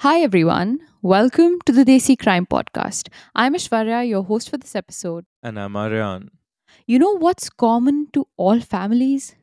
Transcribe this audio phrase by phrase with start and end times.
[0.00, 0.80] Hi, everyone.
[1.02, 3.08] Welcome to the Desi Crime Podcast.
[3.34, 5.24] I'm Aishwarya, your host for this episode.
[5.42, 6.30] And I'm Aryan.
[6.86, 9.34] You know what's common to all families?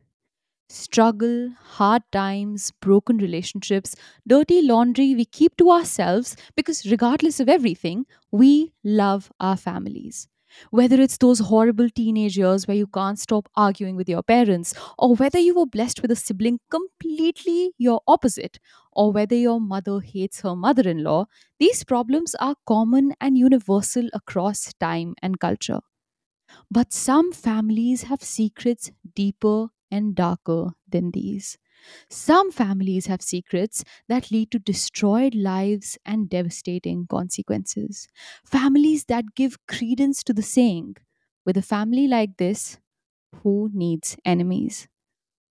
[0.69, 3.95] Struggle, hard times, broken relationships,
[4.27, 10.27] dirty laundry we keep to ourselves because, regardless of everything, we love our families.
[10.71, 15.15] Whether it's those horrible teenage years where you can't stop arguing with your parents, or
[15.15, 18.59] whether you were blessed with a sibling completely your opposite,
[18.91, 21.25] or whether your mother hates her mother in law,
[21.59, 25.79] these problems are common and universal across time and culture.
[26.71, 31.57] But some families have secrets deeper and darker than these.
[32.09, 38.07] Some families have secrets that lead to destroyed lives and devastating consequences.
[38.45, 40.97] Families that give credence to the saying,
[41.45, 42.77] with a family like this,
[43.43, 44.87] who needs enemies?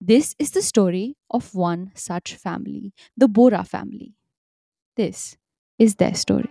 [0.02, 4.16] This is the story of one such family, the Bora family.
[4.96, 5.38] This
[5.80, 6.50] is their story.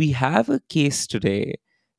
[0.00, 1.56] We have a case today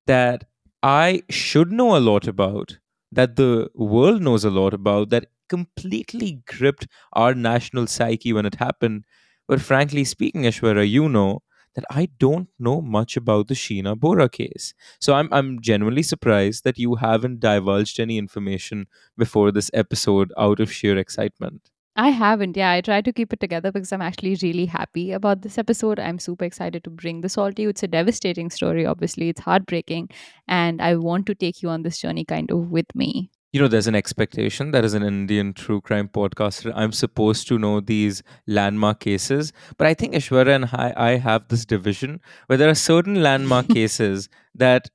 [0.07, 0.45] that
[0.83, 2.79] I should know a lot about,
[3.11, 8.55] that the world knows a lot about, that completely gripped our national psyche when it
[8.55, 9.05] happened.
[9.47, 11.43] But frankly speaking, Aishwarya, you know
[11.75, 14.73] that I don't know much about the Sheena Bora case.
[14.99, 20.59] So I'm I'm genuinely surprised that you haven't divulged any information before this episode out
[20.59, 21.70] of sheer excitement.
[21.95, 22.55] I haven't.
[22.55, 25.99] Yeah, I try to keep it together because I'm actually really happy about this episode.
[25.99, 27.69] I'm super excited to bring this all to you.
[27.69, 29.27] It's a devastating story, obviously.
[29.29, 30.09] It's heartbreaking.
[30.47, 33.29] And I want to take you on this journey kind of with me.
[33.53, 37.57] you know there's an expectation that as an indian true crime podcaster i'm supposed to
[37.63, 38.21] know these
[38.57, 42.15] landmark cases but i think Aishwarya and I, I have this division
[42.45, 44.29] where there are certain landmark cases
[44.63, 44.89] that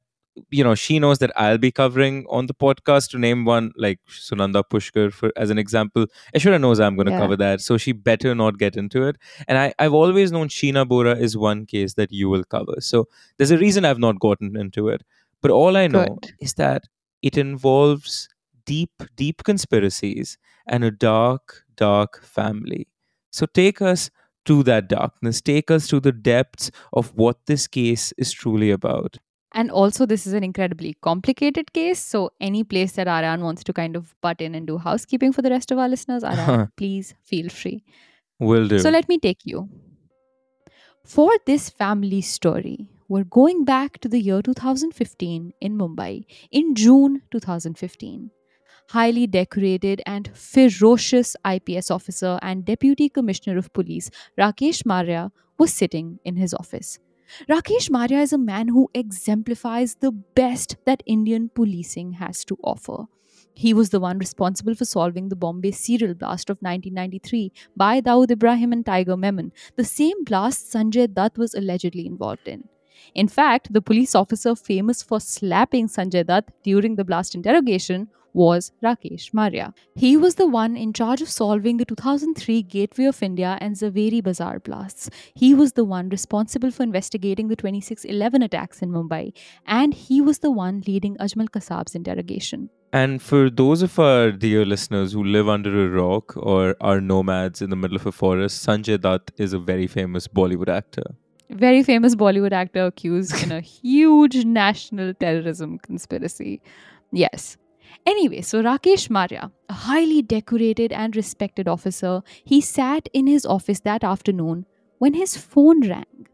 [0.51, 3.99] you know she knows that i'll be covering on the podcast to name one like
[4.09, 7.79] sunanda pushkar for as an example Aishwarya knows i'm going to Yeah, cover that so
[7.79, 9.17] she better not get into it
[9.49, 13.09] and I, i've always known sheena bora is one case that you will cover so
[13.39, 15.03] there's a reason i've not gotten into it
[15.43, 16.33] but all i know good.
[16.41, 16.85] is that
[17.23, 18.29] it involves
[18.65, 22.89] deep, deep conspiracies and a dark, dark family.
[23.31, 24.11] So take us
[24.45, 29.19] to that darkness, take us to the depths of what this case is truly about.
[29.57, 31.99] And also, this is an incredibly complicated case.
[31.99, 35.41] So, any place that Aryan wants to kind of butt in and do housekeeping for
[35.41, 37.83] the rest of our listeners, Aryan, please feel free.
[38.39, 38.79] Will do.
[38.79, 39.71] So, let me take you.
[41.05, 47.23] For this family story, we're going back to the year 2015 in Mumbai, in June
[47.31, 48.31] 2015.
[48.91, 56.19] Highly decorated and ferocious IPS officer and Deputy Commissioner of Police Rakesh Maria was sitting
[56.27, 56.99] in his office.
[57.49, 63.07] Rakesh Maria is a man who exemplifies the best that Indian policing has to offer.
[63.55, 68.31] He was the one responsible for solving the Bombay serial blast of 1993 by Dawood
[68.31, 72.69] Ibrahim and Tiger Memon, the same blast Sanjay Dutt was allegedly involved in.
[73.15, 78.71] In fact, the police officer famous for slapping Sanjay Dutt during the blast interrogation was
[78.85, 79.73] Rakesh Maria.
[79.95, 84.23] He was the one in charge of solving the 2003 Gateway of India and Zaveri
[84.23, 85.11] Bazaar blasts.
[85.35, 89.33] He was the one responsible for investigating the 2611 attacks in Mumbai,
[89.67, 92.69] and he was the one leading Ajmal Kasab's interrogation.
[92.93, 97.61] And for those of our dear listeners who live under a rock or are nomads
[97.63, 101.03] in the middle of a forest, Sanjay Dutt is a very famous Bollywood actor.
[101.51, 106.61] Very famous Bollywood actor accused in a huge national terrorism conspiracy.
[107.13, 107.57] Yes.
[108.05, 113.81] Anyway, so Rakesh Maria, a highly decorated and respected officer, he sat in his office
[113.81, 114.67] that afternoon
[114.99, 116.27] when his phone rang.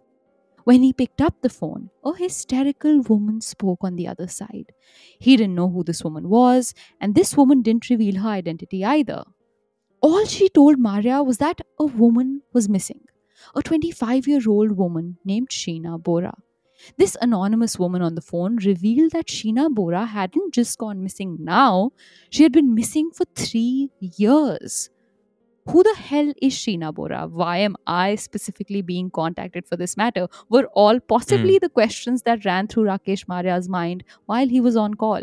[0.65, 4.73] When he picked up the phone, a hysterical woman spoke on the other side.
[5.19, 9.25] He didn't know who this woman was, and this woman didn't reveal her identity either.
[10.01, 13.01] All she told Maria was that a woman was missing.
[13.57, 16.35] A 25 year old woman named Sheena Bora.
[16.99, 21.93] This anonymous woman on the phone revealed that Sheena Bora hadn't just gone missing now,
[22.31, 24.91] she had been missing for three years.
[25.69, 27.29] Who the hell is Sheena Bora?
[27.29, 30.27] Why am I specifically being contacted for this matter?
[30.49, 31.07] Were all Mm.
[31.07, 35.23] possibly the questions that ran through Rakesh Maria's mind while he was on call.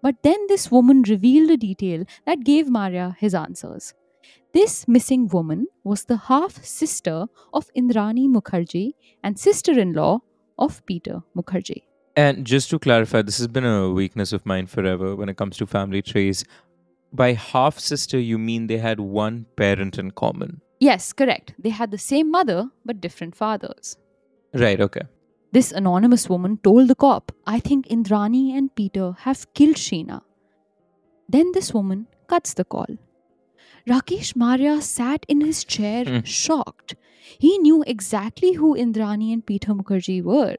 [0.00, 3.94] But then this woman revealed a detail that gave Maria his answers.
[4.52, 8.92] This missing woman was the half sister of Indrani Mukherjee
[9.24, 10.20] and sister in law
[10.58, 11.82] of Peter Mukherjee.
[12.16, 15.56] And just to clarify, this has been a weakness of mine forever when it comes
[15.58, 16.44] to family trees.
[17.12, 20.60] By half sister, you mean they had one parent in common.
[20.80, 21.54] Yes, correct.
[21.58, 23.96] They had the same mother but different fathers.
[24.52, 25.02] Right, okay.
[25.52, 30.20] This anonymous woman told the cop, I think Indrani and Peter have killed Sheena.
[31.28, 32.86] Then this woman cuts the call.
[33.88, 36.18] Rakesh Maria sat in his chair Hmm.
[36.24, 36.94] shocked.
[37.38, 40.56] He knew exactly who Indrani and Peter Mukherjee were.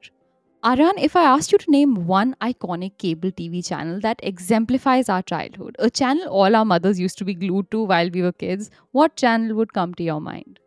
[0.62, 5.22] Aryan, if I asked you to name one iconic cable TV channel that exemplifies our
[5.22, 8.70] childhood, a channel all our mothers used to be glued to while we were kids,
[8.92, 10.58] what channel would come to your mind?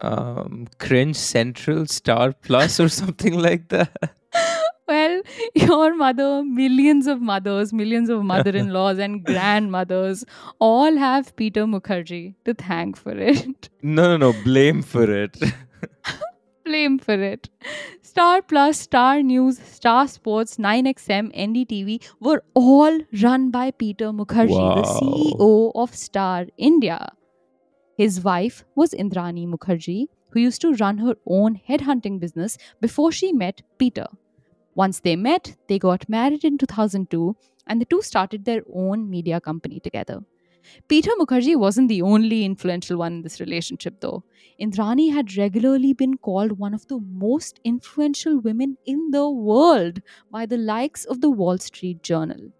[0.00, 4.16] Um, Cringe Central Star Plus or something like that.
[4.88, 5.22] Well,
[5.54, 10.24] your mother, millions of mothers, millions of mother in laws, and grandmothers
[10.58, 13.68] all have Peter Mukherjee to thank for it.
[13.82, 14.32] No, no, no.
[14.44, 15.36] Blame for it.
[16.64, 17.48] Blame for it.
[18.02, 24.82] Star Plus, Star News, Star Sports, 9XM, NDTV were all run by Peter Mukherjee, the
[24.82, 27.12] CEO of Star India.
[27.96, 33.32] His wife was Indrani Mukherjee, who used to run her own headhunting business before she
[33.32, 34.06] met Peter.
[34.74, 37.36] Once they met, they got married in 2002
[37.66, 40.20] and the two started their own media company together.
[40.88, 44.22] Peter Mukherjee wasn't the only influential one in this relationship, though.
[44.60, 50.46] Indrani had regularly been called one of the most influential women in the world by
[50.46, 52.52] the likes of the Wall Street Journal.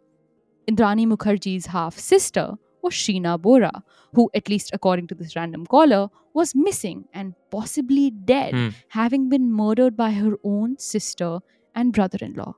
[0.69, 6.09] Indrani Mukherjee's half sister was Sheena Bora, who, at least according to this random caller,
[6.35, 8.69] was missing and possibly dead, Hmm.
[8.89, 11.39] having been murdered by her own sister
[11.75, 12.55] and brother in law.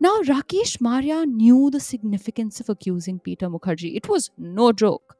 [0.00, 3.96] Now, Rakesh Maria knew the significance of accusing Peter Mukherjee.
[3.96, 5.16] It was no joke.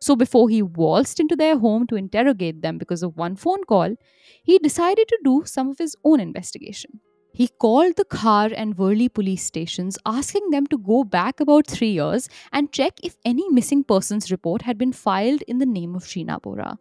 [0.00, 3.96] So, before he waltzed into their home to interrogate them because of one phone call,
[4.42, 7.00] he decided to do some of his own investigation.
[7.32, 11.90] He called the Khar and Worli police stations, asking them to go back about three
[11.90, 16.04] years and check if any missing persons report had been filed in the name of
[16.04, 16.78] Sheena Bora.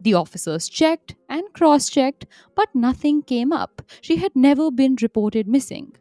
[0.00, 3.82] The officers checked and cross checked, but nothing came up.
[4.00, 5.92] She had never been reported missing.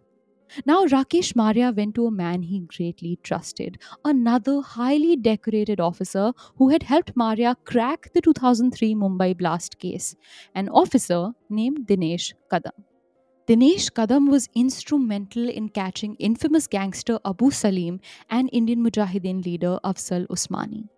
[0.65, 6.69] Now, Rakesh Maria went to a man he greatly trusted, another highly decorated officer who
[6.69, 10.15] had helped Maria crack the 2003 Mumbai blast case,
[10.55, 12.83] an officer named Dinesh Kadam.
[13.47, 20.27] Dinesh Kadam was instrumental in catching infamous gangster Abu Salem and Indian Mujahideen leader Afzal
[20.27, 20.89] Usmani.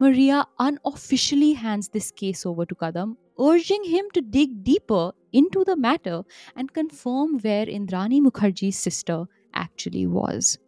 [0.00, 5.76] Maria unofficially hands this case over to Kadam, urging him to dig deeper into the
[5.76, 6.22] matter
[6.56, 9.24] and confirm where Indrani Mukherjee's sister
[9.54, 10.58] actually was.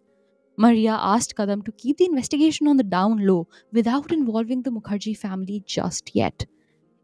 [0.56, 5.16] Maria asked Kadam to keep the investigation on the down low without involving the Mukherjee
[5.18, 6.46] family just yet.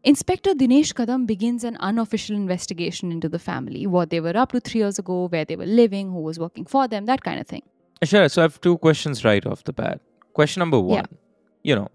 [0.03, 4.59] Inspector Dinesh Kadam begins an unofficial investigation into the family, what they were up to
[4.61, 7.45] three years ago, where they were living, who was working for them, that kind of
[7.45, 7.61] thing.
[8.03, 8.27] Sure.
[8.29, 9.99] So I have two questions right off the bat.
[10.33, 11.17] Question number one Yeah.
[11.63, 11.89] you know,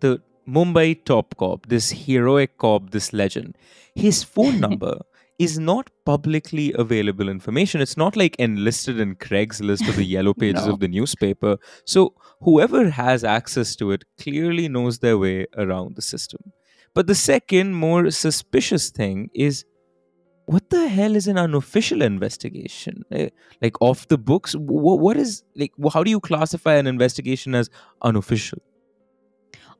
[0.00, 3.56] the Mumbai top cop, this heroic cop, this legend,
[3.94, 4.98] his phone number
[5.38, 7.80] is not publicly available information.
[7.80, 10.72] It's not like enlisted in Craigslist or the yellow pages No.
[10.72, 11.58] of the newspaper.
[11.84, 16.52] So whoever has access to it clearly knows their way around the system.
[16.94, 19.64] But the second, more suspicious thing is
[20.46, 23.02] what the hell is an unofficial investigation?
[23.12, 23.28] Eh,
[23.62, 24.54] Like off the books?
[24.58, 25.72] What is like?
[25.92, 27.68] How do you classify an investigation as
[28.02, 28.58] unofficial?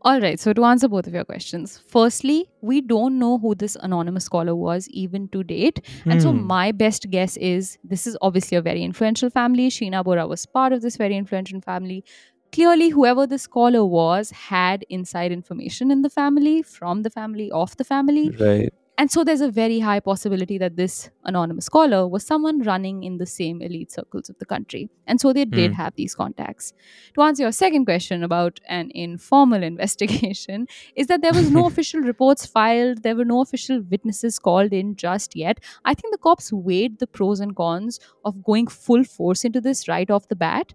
[0.02, 3.76] All right, so to answer both of your questions, firstly, we don't know who this
[3.80, 5.80] anonymous scholar was even to date.
[6.06, 6.46] And so, Hmm.
[6.46, 9.68] my best guess is this is obviously a very influential family.
[9.68, 12.04] Sheena Bora was part of this very influential family.
[12.52, 17.76] Clearly, whoever this scholar was had inside information in the family, from the family, of
[17.76, 18.30] the family.
[18.40, 18.72] Right.
[19.00, 23.18] And so there's a very high possibility that this anonymous scholar was someone running in
[23.18, 24.90] the same elite circles of the country.
[25.06, 25.76] And so they did Hmm.
[25.76, 26.72] have these contacts.
[27.14, 32.00] To answer your second question about an informal investigation, is that there was no official
[32.00, 35.60] reports filed, there were no official witnesses called in just yet.
[35.84, 39.86] I think the cops weighed the pros and cons of going full force into this
[39.86, 40.74] right off the bat.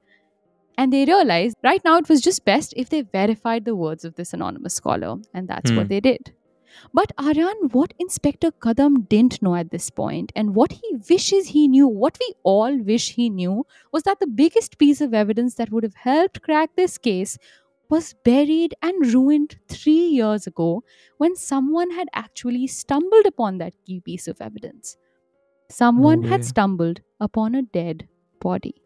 [0.77, 4.15] And they realized right now it was just best if they verified the words of
[4.15, 5.17] this anonymous scholar.
[5.33, 5.77] And that's Hmm.
[5.77, 6.33] what they did.
[6.93, 11.67] But Aryan, what Inspector Kadam didn't know at this point, and what he wishes he
[11.67, 15.71] knew, what we all wish he knew, was that the biggest piece of evidence that
[15.71, 17.37] would have helped crack this case
[17.89, 20.83] was buried and ruined three years ago
[21.17, 24.97] when someone had actually stumbled upon that key piece of evidence.
[25.69, 28.07] Someone had stumbled upon a dead
[28.41, 28.82] body.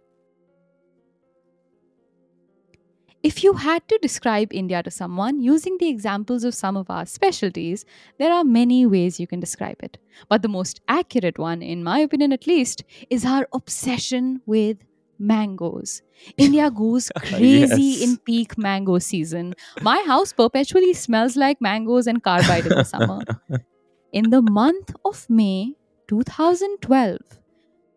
[3.23, 7.05] If you had to describe India to someone using the examples of some of our
[7.05, 7.83] specialties,
[8.19, 9.97] there are many ways you can describe it.
[10.29, 14.77] But the most accurate one, in my opinion at least, is our obsession with
[15.19, 16.03] mangoes.
[16.37, 19.55] India goes oh, crazy in peak mango season.
[19.81, 23.21] My house perpetually smells like mangoes and carbide in the summer.
[24.13, 25.73] In the month of May
[26.07, 27.17] 2012,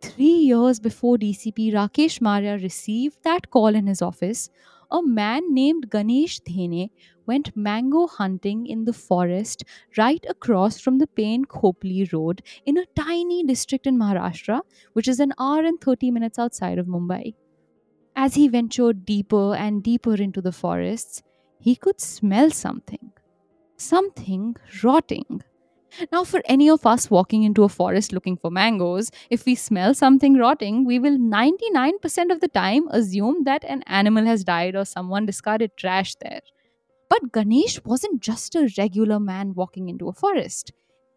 [0.02, 4.50] three years before DCP Rakesh Maria received that call in his office,
[4.90, 6.90] a man named Ganesh Dhene
[7.26, 9.64] went mango hunting in the forest
[9.96, 14.60] right across from the Pen Khopoli Road in a tiny district in Maharashtra,
[14.92, 17.34] which is an hour and 30 minutes outside of Mumbai.
[18.14, 21.22] As he ventured deeper and deeper into the forests,
[21.58, 23.12] he could smell something.
[23.76, 25.42] Something rotting.
[26.12, 29.94] Now, for any of us walking into a forest looking for mangoes, if we smell
[29.94, 34.84] something rotting, we will 99% of the time assume that an animal has died or
[34.84, 36.40] someone discarded trash there.
[37.08, 40.72] But Ganesh wasn't just a regular man walking into a forest.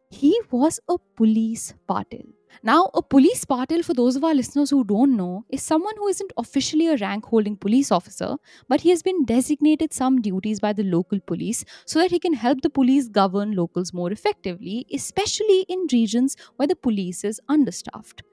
[0.10, 2.27] He was a police patil.
[2.62, 6.08] Now, a police patil, for those of our listeners who don't know, is someone who
[6.08, 8.36] isn't officially a rank holding police officer,
[8.68, 12.34] but he has been designated some duties by the local police so that he can
[12.34, 18.24] help the police govern locals more effectively, especially in regions where the police is understaffed.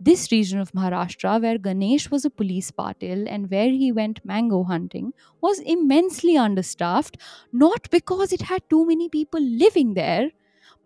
[0.00, 4.64] This region of Maharashtra, where Ganesh was a police patil and where he went mango
[4.64, 7.16] hunting, was immensely understaffed,
[7.52, 10.30] not because it had too many people living there,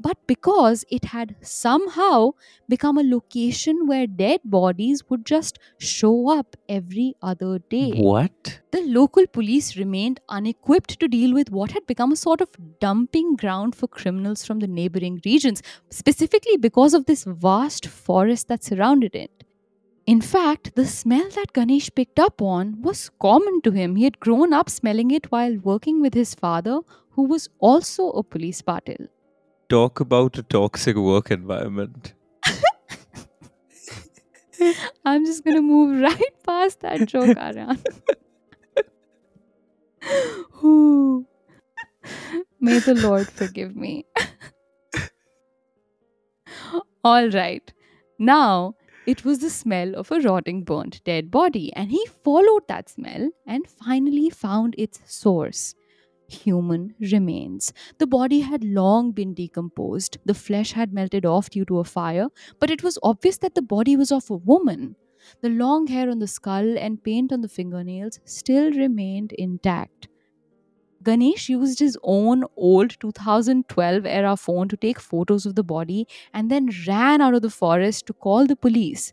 [0.00, 2.30] but because it had somehow
[2.68, 7.92] become a location where dead bodies would just show up every other day.
[7.92, 8.60] What?
[8.70, 12.50] The local police remained unequipped to deal with what had become a sort of
[12.80, 18.62] dumping ground for criminals from the neighboring regions, specifically because of this vast forest that
[18.62, 19.44] surrounded it.
[20.06, 23.96] In fact, the smell that Ganesh picked up on was common to him.
[23.96, 28.22] He had grown up smelling it while working with his father, who was also a
[28.22, 29.08] police patil.
[29.68, 32.14] Talk about a toxic work environment.
[35.04, 37.78] I'm just gonna move right past that joke, Aryan.
[42.60, 44.06] May the Lord forgive me.
[47.04, 47.72] All right.
[48.18, 48.74] Now,
[49.06, 53.30] it was the smell of a rotting, burnt, dead body, and he followed that smell
[53.46, 55.74] and finally found its source
[56.28, 57.72] human remains.
[57.98, 62.28] The body had long been decomposed, the flesh had melted off due to a fire,
[62.60, 64.96] but it was obvious that the body was of a woman.
[65.42, 70.08] The long hair on the skull and paint on the fingernails still remained intact.
[71.02, 76.50] Ganesh used his own old 2012 era phone to take photos of the body and
[76.50, 79.12] then ran out of the forest to call the police.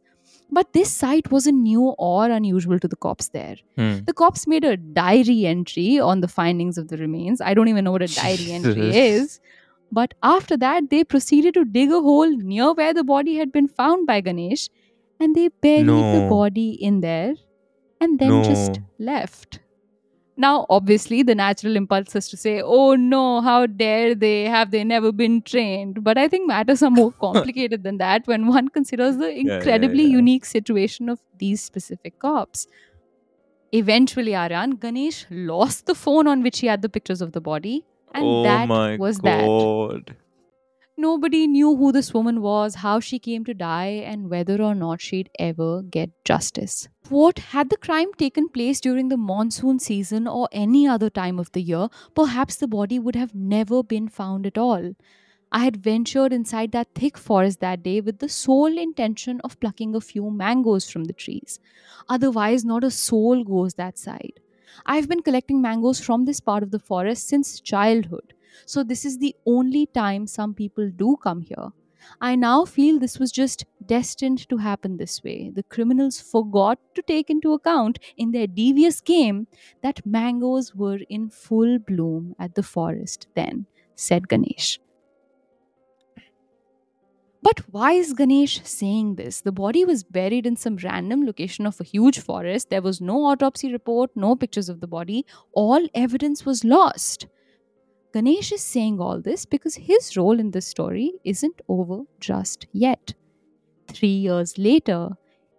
[0.51, 3.55] But this site wasn't new or unusual to the cops there.
[3.77, 3.99] Hmm.
[4.05, 7.41] The cops made a diary entry on the findings of the remains.
[7.41, 9.39] I don't even know what a diary entry is.
[9.91, 13.67] But after that, they proceeded to dig a hole near where the body had been
[13.67, 14.69] found by Ganesh
[15.19, 17.33] and they buried the body in there
[18.01, 19.59] and then just left.
[20.37, 24.43] Now, obviously, the natural impulse is to say, oh no, how dare they?
[24.43, 26.03] Have they never been trained?
[26.03, 30.03] But I think matters are more complicated than that when one considers the yeah, incredibly
[30.03, 30.17] yeah.
[30.17, 32.67] unique situation of these specific cops.
[33.71, 37.85] Eventually, Aryan, Ganesh lost the phone on which he had the pictures of the body,
[38.13, 39.45] and oh that my was that.
[40.97, 45.01] Nobody knew who this woman was, how she came to die, and whether or not
[45.01, 46.87] she'd ever get justice.
[47.05, 51.51] Quote, had the crime taken place during the monsoon season or any other time of
[51.51, 54.93] the year, perhaps the body would have never been found at all.
[55.51, 59.95] I had ventured inside that thick forest that day with the sole intention of plucking
[59.95, 61.59] a few mangoes from the trees.
[62.07, 64.39] Otherwise, not a soul goes that side.
[64.85, 68.34] I've been collecting mangoes from this part of the forest since childhood.
[68.65, 71.71] So, this is the only time some people do come here.
[72.21, 75.49] I now feel this was just destined to happen this way.
[75.53, 79.47] The criminals forgot to take into account in their devious game
[79.81, 84.79] that mangoes were in full bloom at the forest then, said Ganesh.
[87.41, 89.41] But why is Ganesh saying this?
[89.41, 92.71] The body was buried in some random location of a huge forest.
[92.71, 95.25] There was no autopsy report, no pictures of the body.
[95.53, 97.27] All evidence was lost.
[98.15, 103.13] Ganesh is saying all this because his role in this story isn't over just yet.
[103.89, 105.09] Three years later,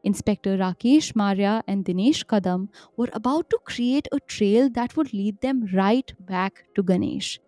[0.05, 5.39] Inspector Rakesh Maria and Dinesh Kadam were about to create a trail that would lead
[5.43, 7.39] them right back to Ganesh.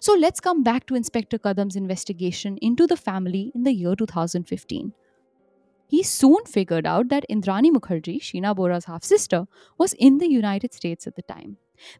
[0.00, 4.92] So let's come back to Inspector Kadam's investigation into the family in the year 2015.
[5.86, 9.46] He soon figured out that Indrani Mukherjee, Sheena Bora's half sister,
[9.78, 11.56] was in the United States at the time.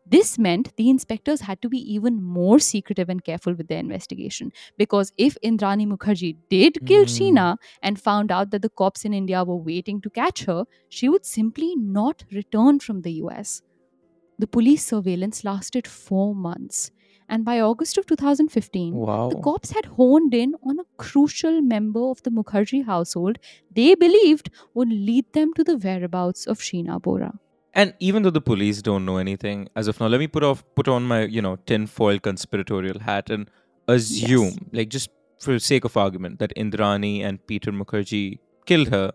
[0.06, 4.52] This meant the inspectors had to be even more secretive and careful with their investigation
[4.76, 7.14] because if Indrani Mukherjee did kill Hmm.
[7.16, 11.08] Sheena and found out that the cops in India were waiting to catch her, she
[11.08, 13.62] would simply not return from the US.
[14.38, 16.90] The police surveillance lasted four months,
[17.28, 19.30] and by August of 2015, Wow.
[19.30, 23.38] the cops had honed in on a crucial member of the Mukherjee household
[23.70, 27.38] they believed would lead them to the whereabouts of Sheena Bora.
[27.74, 30.62] And even though the police don't know anything as of now, let me put off
[30.74, 33.50] put on my you know tinfoil conspiratorial hat and
[33.88, 35.10] assume, like just
[35.40, 39.12] for sake of argument, that Indrani and Peter Mukherjee killed her.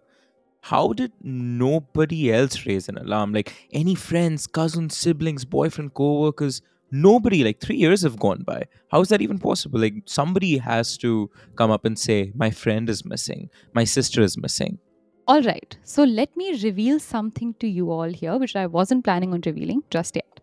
[0.62, 3.32] How did nobody else raise an alarm?
[3.32, 6.62] Like any friends, cousins, siblings, boyfriend, co-workers,
[6.92, 7.44] nobody.
[7.44, 8.64] Like three years have gone by.
[8.92, 9.80] How is that even possible?
[9.80, 13.50] Like somebody has to come up and say, "My friend is missing.
[13.74, 14.80] My sister is missing."
[15.28, 19.34] All right, so let me reveal something to you all here, which I wasn't planning
[19.34, 20.40] on revealing just yet.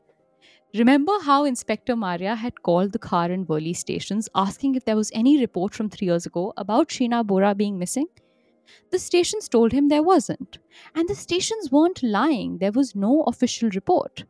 [0.75, 5.11] Remember how Inspector Maria had called the Khar and Worli stations asking if there was
[5.15, 8.09] any report from three years ago about Sheena Bora being missing?
[8.91, 10.59] The stations told him there wasn't.
[10.95, 14.25] And the stations weren't lying, there was no official report.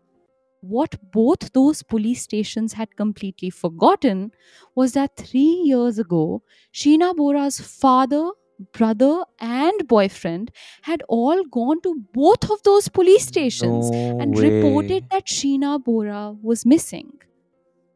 [0.61, 4.30] What both those police stations had completely forgotten
[4.76, 6.42] was that three years ago,
[6.73, 8.30] Sheena Bora's father,
[8.73, 10.50] brother, and boyfriend
[10.82, 14.42] had all gone to both of those police stations No and way.
[14.50, 17.12] reported that Sheena Bora was missing.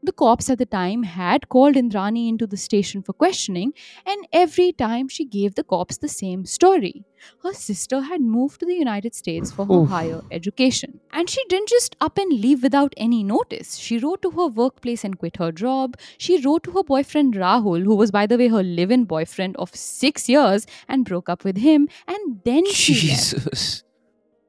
[0.01, 3.73] The cops at the time had called Indrani into the station for questioning,
[4.07, 7.05] and every time she gave the cops the same story.
[7.43, 9.89] Her sister had moved to the United States for her Oof.
[9.89, 11.01] higher education.
[11.13, 13.77] And she didn't just up and leave without any notice.
[13.77, 15.97] She wrote to her workplace and quit her job.
[16.17, 19.57] She wrote to her boyfriend Rahul, who was, by the way, her live in boyfriend
[19.57, 21.89] of six years, and broke up with him.
[22.07, 23.31] And then she left.
[23.31, 23.83] Jesus.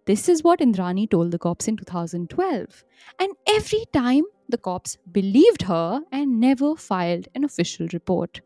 [0.06, 2.84] This is what Indrani told the cops in 2012.
[3.20, 8.42] And every time, the cops believed her and never filed an official report.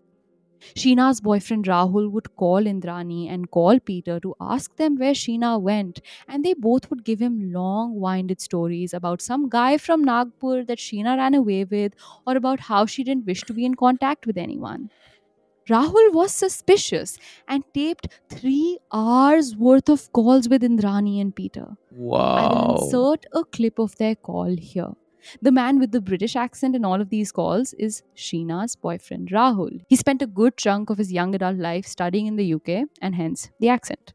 [0.76, 6.00] Sheena's boyfriend Rahul would call Indrani and call Peter to ask them where Sheena went,
[6.28, 10.78] and they both would give him long winded stories about some guy from Nagpur that
[10.80, 11.94] Sheena ran away with,
[12.26, 14.90] or about how she didn't wish to be in contact with anyone.
[15.70, 21.78] Rahul was suspicious and taped three hours worth of calls with Indrani and Peter.
[21.92, 22.36] Wow.
[22.36, 24.92] I will insert a clip of their call here.
[25.42, 29.82] The man with the British accent in all of these calls is Sheena's boyfriend Rahul.
[29.88, 33.16] He spent a good chunk of his young adult life studying in the UK and
[33.16, 34.14] hence the accent.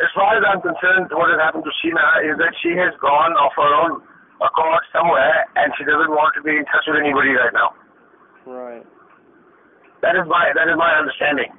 [0.00, 3.34] As far as I'm concerned, what has happened to Sheena is that she has gone
[3.42, 4.02] of her own
[4.40, 7.74] accord somewhere and she doesn't want to be in touch with anybody right now.
[8.46, 8.86] Right.
[10.02, 11.50] That is my that is my understanding.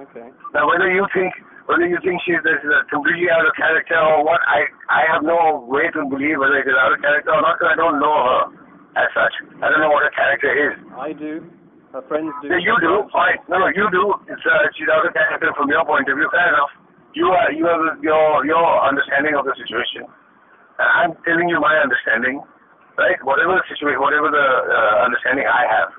[0.00, 0.28] Okay.
[0.52, 1.32] Now whether you think
[1.64, 5.24] whether you think she's is a completely out of character or what, I I have
[5.24, 7.96] no way to believe whether it is out of character or not because I don't
[7.96, 8.40] know her
[9.00, 9.34] as such.
[9.64, 10.76] I don't know what her character is.
[10.92, 11.40] I do.
[11.96, 12.52] Her friends do.
[12.52, 13.40] Yeah, you do, fine.
[13.48, 14.12] No, no, you do.
[14.28, 16.28] It's uh, she's out of character from your point of view.
[16.28, 16.72] Fair enough.
[17.16, 20.04] You are you have your your understanding of the situation.
[20.76, 22.42] And I'm telling you my understanding,
[22.98, 23.16] right?
[23.22, 25.94] Whatever the situation, whatever the uh, understanding I have.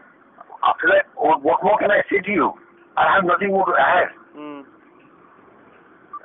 [0.68, 2.52] After that, what, what more can I say to you?
[2.98, 4.10] I have nothing more to add.
[4.36, 4.64] Mm.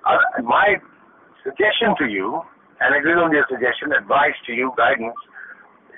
[0.07, 0.77] Uh, my
[1.45, 2.41] suggestion to you,
[2.81, 5.17] and it is only a suggestion, advice to you, guidance,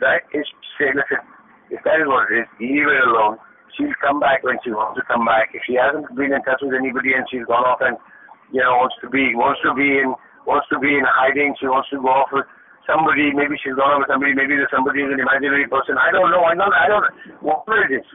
[0.02, 1.22] that is to say, listen,
[1.70, 3.38] if that is what it is, leave it alone.
[3.78, 5.54] She'll come back when she wants to come back.
[5.56, 7.96] If she hasn't been in touch with anybody and she's gone off and,
[8.52, 10.12] you know, wants to be wants to be in
[10.44, 12.44] wants to be in hiding, she wants to go off with
[12.84, 15.96] somebody, maybe she's gone off with somebody, maybe there's somebody is an imaginary person.
[15.96, 16.44] I don't know.
[16.44, 17.06] I don't I don't
[17.40, 18.08] whatever it is.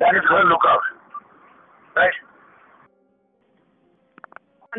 [0.00, 0.84] That is her lookout.
[1.92, 2.16] Right?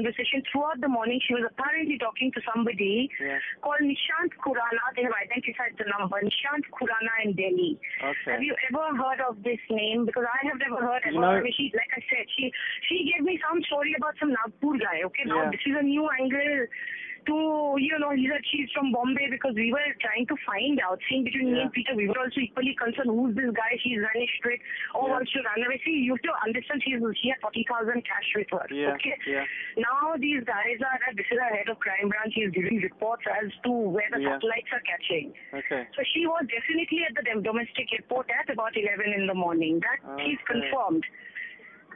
[0.02, 1.18] Conversation throughout the morning.
[1.26, 3.40] She was apparently talking to somebody Yeah.
[3.66, 4.86] called Nishant Khurana.
[4.96, 6.22] They have identified the number.
[6.22, 7.74] Nishant Khurana in Delhi.
[8.04, 8.32] Okay.
[8.38, 10.06] Have you ever heard of this name?
[10.06, 11.42] Because I have never heard of You her.
[11.42, 12.52] know- she, like I said, she
[12.88, 15.02] she gave me some story about some Nagpur guy.
[15.10, 15.50] Okay, now Yeah.
[15.52, 16.68] this is a new angle
[17.28, 18.12] to you know.
[18.16, 21.00] He said she's from Bombay because we were trying to find out.
[21.10, 23.12] Seeing between me and Peter, we were also equally concerned.
[23.12, 23.76] Who's this guy?
[23.84, 24.60] She's vanished with,
[24.96, 25.14] or Yeah.
[25.20, 25.80] wants to run away.
[25.86, 26.82] See, you have to understand.
[26.84, 28.66] She's she had forty thousand cash with her.
[28.72, 28.96] Yeah.
[28.98, 29.16] Okay.
[29.28, 29.46] Yeah.
[29.78, 32.34] Now these guys are this is a head of crime branch.
[32.34, 34.36] He's giving reports as to where the Yeah.
[34.40, 35.34] satellites are catching.
[35.54, 35.86] Okay.
[35.96, 39.80] So she was definitely at the domestic airport at about 11 in the morning.
[39.84, 40.62] That she's Okay.
[40.62, 41.06] confirmed.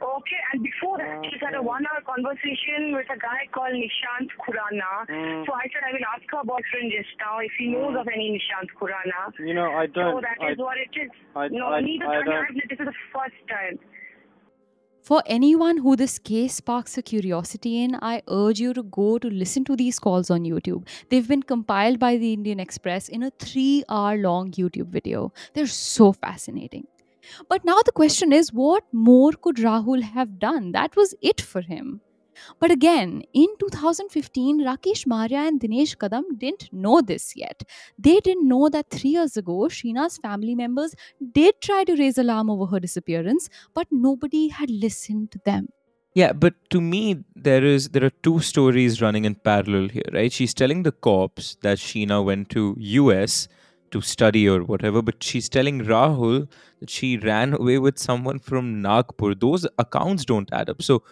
[0.02, 5.06] Okay, and before that, she's had a one-hour conversation with a guy called Nishant Khurana.
[5.08, 5.46] Mm.
[5.46, 8.34] So I said I will ask her boyfriend just now if he knows of any
[8.36, 9.30] Nishant Khurana.
[9.38, 10.20] You know, I don't.
[10.22, 11.10] that I, is what it is.
[11.36, 13.78] I- no, I- neither I time don't- I've- this is the first time.
[15.02, 19.28] For anyone who this case sparks a curiosity in, I urge you to go to
[19.28, 20.86] listen to these calls on YouTube.
[21.10, 25.32] They've been compiled by the Indian Express in a three hour long YouTube video.
[25.54, 26.86] They're so fascinating.
[27.48, 30.72] But now the question is what more could Rahul have done?
[30.72, 32.00] That was it for him.
[32.58, 37.62] But again, in 2015, Rakesh Maria and Dinesh Kadam didn't know this yet.
[37.98, 40.94] They didn't know that three years ago, Sheena's family members
[41.32, 45.68] did try to raise alarm over her disappearance, but nobody had listened to them.
[46.14, 50.30] Yeah, but to me, there is there are two stories running in parallel here, right?
[50.30, 53.48] She's telling the cops that Sheena went to US
[53.92, 56.48] to study or whatever, but she's telling Rahul
[56.80, 59.34] that she ran away with someone from Nagpur.
[59.34, 60.82] Those accounts don't add up.
[60.82, 61.02] So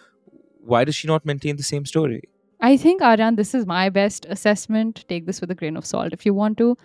[0.63, 2.21] why does she not maintain the same story?
[2.59, 5.05] I think, Aryan, this is my best assessment.
[5.07, 6.77] Take this with a grain of salt if you want to.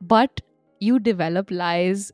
[0.00, 0.40] But
[0.80, 2.12] you develop lies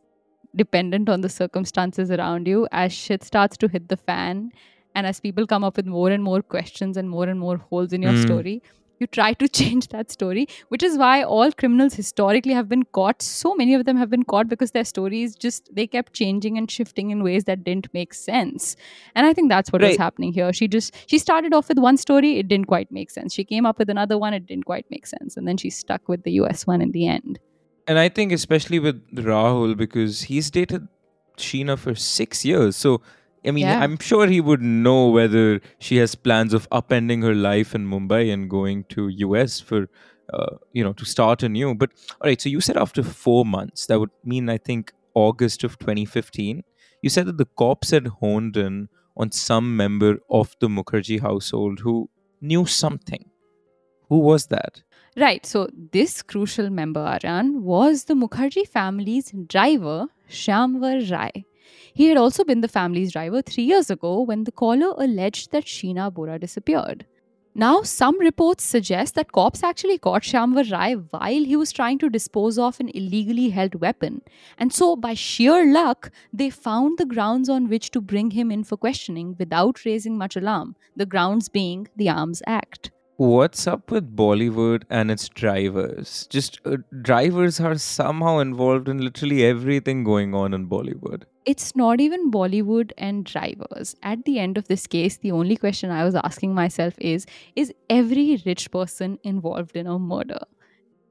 [0.57, 4.51] dependent on the circumstances around you as shit starts to hit the fan
[4.95, 7.93] and as people come up with more and more questions and more and more holes
[7.93, 8.23] in your Mm.
[8.23, 8.63] story
[8.99, 13.23] you try to change that story which is why all criminals historically have been caught.
[13.23, 16.71] So many of them have been caught because their stories just they kept changing and
[16.71, 18.77] shifting in ways that didn't make sense.
[19.15, 20.53] And i think that's what was happening here.
[20.53, 23.35] She just she started off with one story it didn't quite make sense.
[23.35, 25.37] She came up with another one it didn't quite make sense.
[25.37, 27.39] And then she stuck with the us one in the end.
[27.87, 30.89] And I think especially with Rahul because he's dated
[31.39, 32.77] Sheena for six years.
[32.77, 33.01] So
[33.47, 33.81] I mean, Yeah.
[33.81, 38.33] I'm sure he would know whether she has plans of upending her life in Mumbai
[38.33, 39.89] and going to US for,
[40.33, 41.75] uh, you know, to start anew.
[41.75, 45.65] But all right, so you said after four months, that would mean I think August
[45.65, 46.63] of 2015.
[47.03, 51.81] You said that the cops had honed in on some member of the Mukherjee household
[51.81, 52.09] who
[52.41, 53.25] knew something.
[54.09, 54.83] Who was that?
[55.17, 55.45] Right.
[55.45, 61.45] So this crucial member, Aryan, was the Mukherjee family's driver, Shyamvar Rai.
[61.99, 65.65] He had also been the family's driver three years ago when the caller alleged that
[65.65, 67.05] Sheena Bora disappeared.
[67.57, 72.09] Now, some reports suggest that cops actually caught Shyamvar Rai while he was trying to
[72.09, 74.23] dispose of an illegally held weapon.
[74.59, 78.63] And so, by sheer luck, they found the grounds on which to bring him in
[78.63, 82.93] for questioning without raising much alarm, the grounds being the Arms Act.
[83.17, 86.29] What's up with Bollywood and its drivers?
[86.31, 91.25] Just uh, drivers are somehow involved in literally everything going on in Bollywood.
[91.49, 93.97] It's not even Bollywood and drivers.
[94.03, 97.73] At the end of this case, the only question I was asking myself is Is
[97.89, 100.41] every rich person involved in a murder?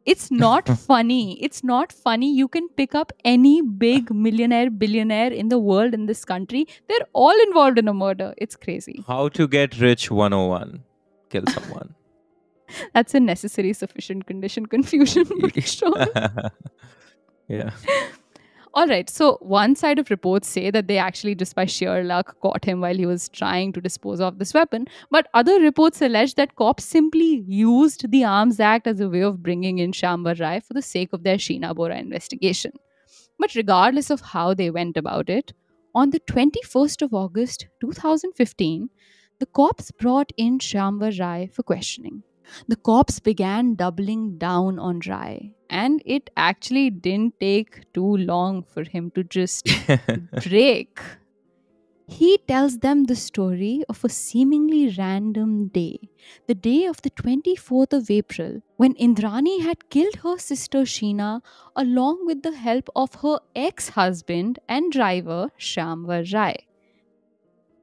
[0.05, 1.43] It's not funny.
[1.43, 2.31] It's not funny.
[2.33, 6.67] You can pick up any big millionaire, billionaire in the world, in this country.
[6.87, 8.33] They're all involved in a murder.
[8.37, 9.03] It's crazy.
[9.07, 10.83] How to get rich 101
[11.29, 11.95] kill someone.
[12.93, 15.25] That's a necessary, sufficient condition confusion.
[15.61, 16.07] sure.
[17.47, 17.71] yeah.
[18.73, 19.09] All right.
[19.09, 22.81] So one side of reports say that they actually just by sheer luck caught him
[22.81, 24.85] while he was trying to dispose of this weapon.
[25.09, 29.41] But other reports allege that cops simply used the Arms Act as a way of
[29.41, 32.71] bringing in Shyamvar Rai for the sake of their Sheena Bora investigation.
[33.39, 35.53] But regardless of how they went about it,
[35.95, 38.89] on the 21st of August 2015,
[39.39, 42.23] the cops brought in Shyamvar Rai for questioning.
[42.67, 48.83] The cops began doubling down on Rai, and it actually didn't take too long for
[48.83, 49.69] him to just
[50.43, 50.99] break.
[52.09, 56.09] He tells them the story of a seemingly random day,
[56.47, 61.41] the day of the 24th of April, when Indrani had killed her sister Sheena
[61.75, 66.66] along with the help of her ex husband and driver Shamvar Rai.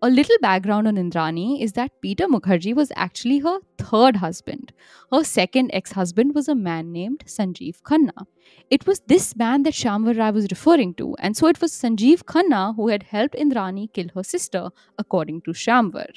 [0.04, 4.70] A little background on Indrani is that Peter Mukherjee was actually her third husband.
[5.10, 8.26] Her second ex husband was a man named Sanjeev Khanna.
[8.68, 12.24] It was this man that Shamvar Rai was referring to, and so it was Sanjeev
[12.24, 16.10] Khanna who had helped Indrani kill her sister, according to Shamvar.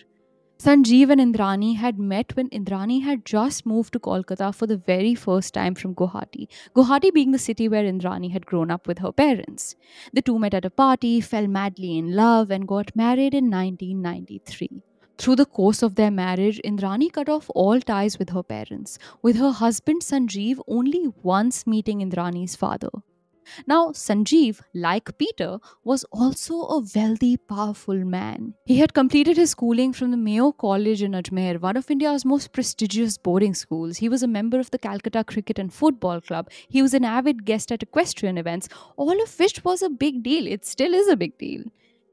[0.60, 5.14] Sanjeev and Indrani had met when Indrani had just moved to Kolkata for the very
[5.14, 9.12] first time from Guwahati, Guwahati being the city where Indrani had grown up with her
[9.12, 9.76] parents.
[10.14, 14.82] The two met at a party, fell madly in love, and got married in 1993.
[15.20, 19.36] Through the course of their marriage, Indrani cut off all ties with her parents, with
[19.36, 22.90] her husband Sanjeev only once meeting Indrani's father.
[23.66, 28.54] Now, Sanjeev, like Peter, was also a wealthy, powerful man.
[28.66, 32.52] He had completed his schooling from the Mayo College in Ajmer, one of India's most
[32.52, 33.98] prestigious boarding schools.
[33.98, 36.50] He was a member of the Calcutta Cricket and Football Club.
[36.68, 40.48] He was an avid guest at equestrian events, all of which was a big deal.
[40.48, 41.64] It still is a big deal.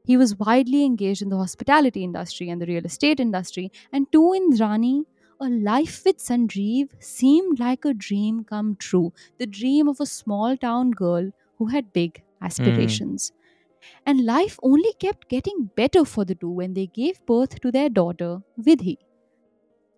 [0.06, 4.20] He was widely engaged in the hospitality industry and the real estate industry, and to
[4.38, 5.04] Indrani,
[5.40, 10.56] a life with Sanjeev seemed like a dream come true the dream of a small
[10.56, 12.46] town girl who had big hmm.
[12.46, 13.32] aspirations.
[14.06, 17.90] And life only kept getting better for the two when they gave birth to their
[17.90, 18.96] daughter, Vidhi.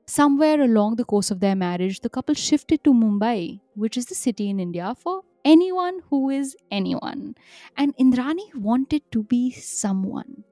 [0.09, 4.15] Somewhere along the course of their marriage, the couple shifted to Mumbai, which is the
[4.15, 7.35] city in India for anyone who is anyone.
[7.77, 10.45] And Indrani wanted to be someone.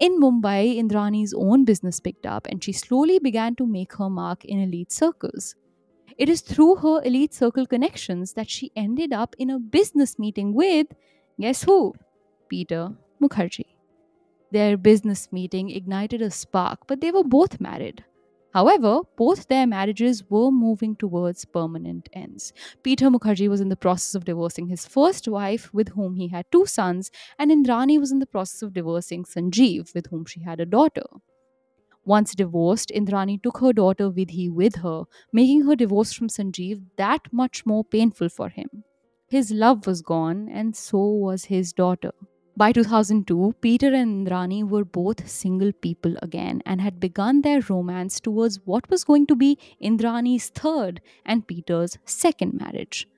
[0.00, 4.44] In Mumbai, Indrani's own business picked up and she slowly began to make her mark
[4.44, 5.54] in elite circles.
[6.18, 10.52] It is through her elite circle connections that she ended up in a business meeting
[10.52, 10.88] with,
[11.40, 11.94] guess who?
[12.48, 13.74] Peter Mukherjee.
[14.52, 18.04] Their business meeting ignited a spark, but they were both married.
[18.54, 22.52] However, both their marriages were moving towards permanent ends.
[22.84, 26.46] Peter Mukherjee was in the process of divorcing his first wife, with whom he had
[26.52, 30.60] two sons, and Indrani was in the process of divorcing Sanjeev, with whom she had
[30.60, 31.02] a daughter.
[32.04, 37.32] Once divorced, Indrani took her daughter Vidhi with her, making her divorce from Sanjeev that
[37.32, 38.84] much more painful for him.
[39.26, 42.12] His love was gone, and so was his daughter.
[42.56, 48.20] By 2002, Peter and Indrani were both single people again and had begun their romance
[48.20, 53.08] towards what was going to be Indrani's third and Peter's second marriage.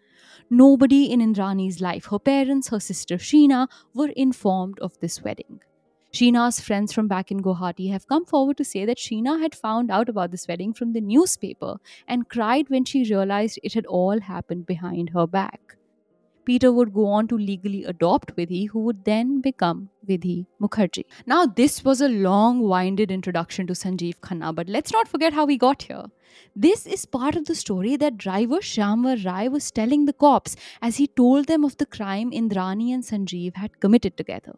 [0.48, 5.60] Nobody in Indrani's life, her parents, her sister Sheena, were informed of this wedding.
[6.14, 9.90] Sheena's friends from back in Guwahati have come forward to say that Sheena had found
[9.90, 11.76] out about this wedding from the newspaper
[12.08, 15.76] and cried when she realized it had all happened behind her back.
[16.46, 21.04] Peter would go on to legally adopt Vidhi, who would then become Vidhi Mukherjee.
[21.26, 25.44] Now, this was a long winded introduction to Sanjeev Khanna, but let's not forget how
[25.44, 26.04] we got here.
[26.54, 30.96] This is part of the story that driver Shyamvar Rai was telling the cops as
[30.98, 34.56] he told them of the crime Indrani and Sanjeev had committed together.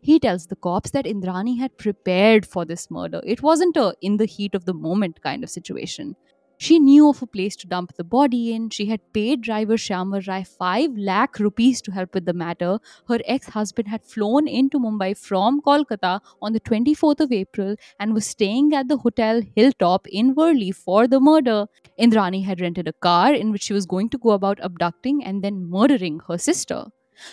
[0.00, 3.20] He tells the cops that Indrani had prepared for this murder.
[3.24, 6.16] It wasn't a in the heat of the moment kind of situation.
[6.58, 8.70] She knew of a place to dump the body in.
[8.70, 12.78] She had paid driver Shyamvar Rai 5 lakh rupees to help with the matter.
[13.08, 18.14] Her ex husband had flown into Mumbai from Kolkata on the 24th of April and
[18.14, 21.66] was staying at the Hotel Hilltop in Worli for the murder.
[22.00, 25.42] Indrani had rented a car in which she was going to go about abducting and
[25.42, 26.86] then murdering her sister.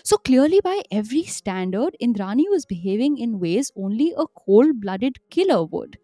[0.03, 5.63] So clearly, by every standard, Indrani was behaving in ways only a cold blooded killer
[5.63, 5.97] would.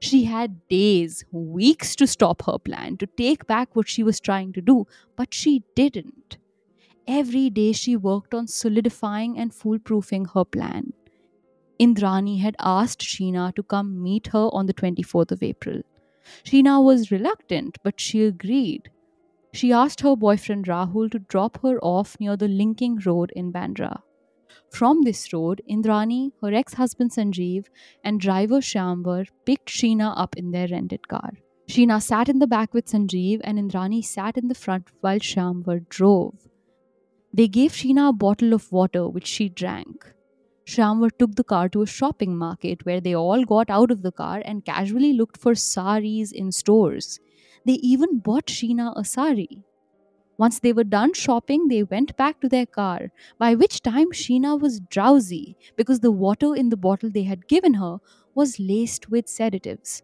[0.00, 4.52] She had days, weeks to stop her plan, to take back what she was trying
[4.54, 4.86] to do,
[5.16, 6.38] but she didn't.
[7.06, 10.92] Every day she worked on solidifying and foolproofing her plan.
[11.80, 15.82] Indrani had asked Sheena to come meet her on the 24th of April.
[16.44, 18.90] Sheena was reluctant, but she agreed.
[19.52, 24.02] She asked her boyfriend Rahul to drop her off near the linking road in Bandra.
[24.70, 27.66] From this road, Indrani, her ex husband Sanjeev,
[28.04, 31.32] and driver Shyamvar picked Sheena up in their rented car.
[31.68, 35.88] Sheena sat in the back with Sanjeev, and Indrani sat in the front while Shyamvar
[35.88, 36.48] drove.
[37.32, 40.14] They gave Sheena a bottle of water, which she drank.
[40.66, 44.12] Shyamvar took the car to a shopping market where they all got out of the
[44.12, 47.18] car and casually looked for saris in stores.
[47.66, 49.64] They even bought Sheena a sari.
[50.40, 54.58] Once they were done shopping, they went back to their car, by which time Sheena
[54.58, 57.98] was drowsy because the water in the bottle they had given her
[58.34, 60.02] was laced with sedatives.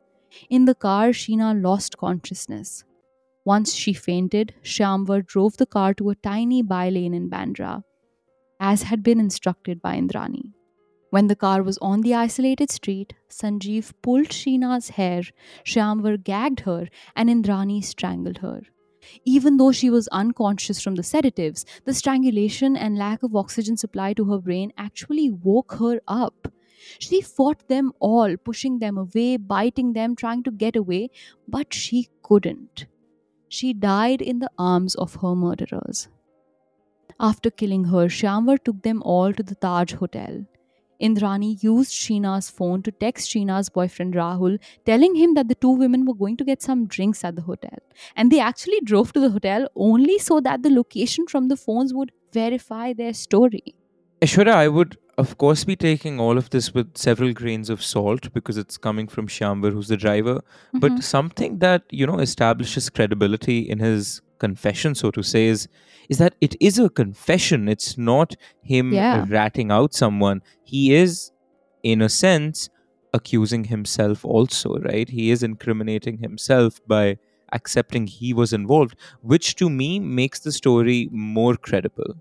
[0.51, 2.85] In the car, Sheena lost consciousness.
[3.47, 7.83] Once she fainted, Shyamvar drove the car to a tiny by lane in Bandra,
[8.61, 10.53] as had been instructed by Indrani.
[11.09, 15.23] When the car was on the isolated street, Sanjeev pulled Sheena's hair,
[15.65, 18.61] Shyamvar gagged her, and Indrani strangled her.
[19.25, 24.13] Even though she was unconscious from the sedatives, the strangulation and lack of oxygen supply
[24.15, 26.49] to her brain actually woke her up.
[26.99, 31.11] She fought them all, pushing them away, biting them, trying to get away,
[31.49, 32.87] but she couldn't.
[33.49, 36.09] She died in the arms of her murderers.
[37.19, 40.45] After killing her, Shyamvar took them all to the Taj Hotel.
[41.01, 46.05] Indrani used Sheena's phone to text Sheena's boyfriend Rahul, telling him that the two women
[46.05, 47.79] were going to get some drinks at the hotel.
[48.17, 51.93] And they actually drove to the hotel only so that the location from the phones
[51.95, 53.75] would verify their story.
[54.23, 58.33] Aishwarya, I would, of course, be taking all of this with several grains of salt
[58.33, 60.43] because it's coming from Shyamvar, who's the driver.
[60.75, 60.81] Mhm.
[60.81, 65.69] But something that, you know, establishes credibility in his confession, so to say, is,
[66.09, 67.69] is that it is a confession.
[67.69, 69.25] It's not him Yeah.
[69.29, 70.43] ratting out someone.
[70.65, 71.33] He is,
[71.83, 72.69] in a sense,
[73.13, 75.09] accusing himself also, right?
[75.09, 77.19] He is incriminating himself by
[77.53, 82.15] accepting he was involved, which to me makes the story more credible.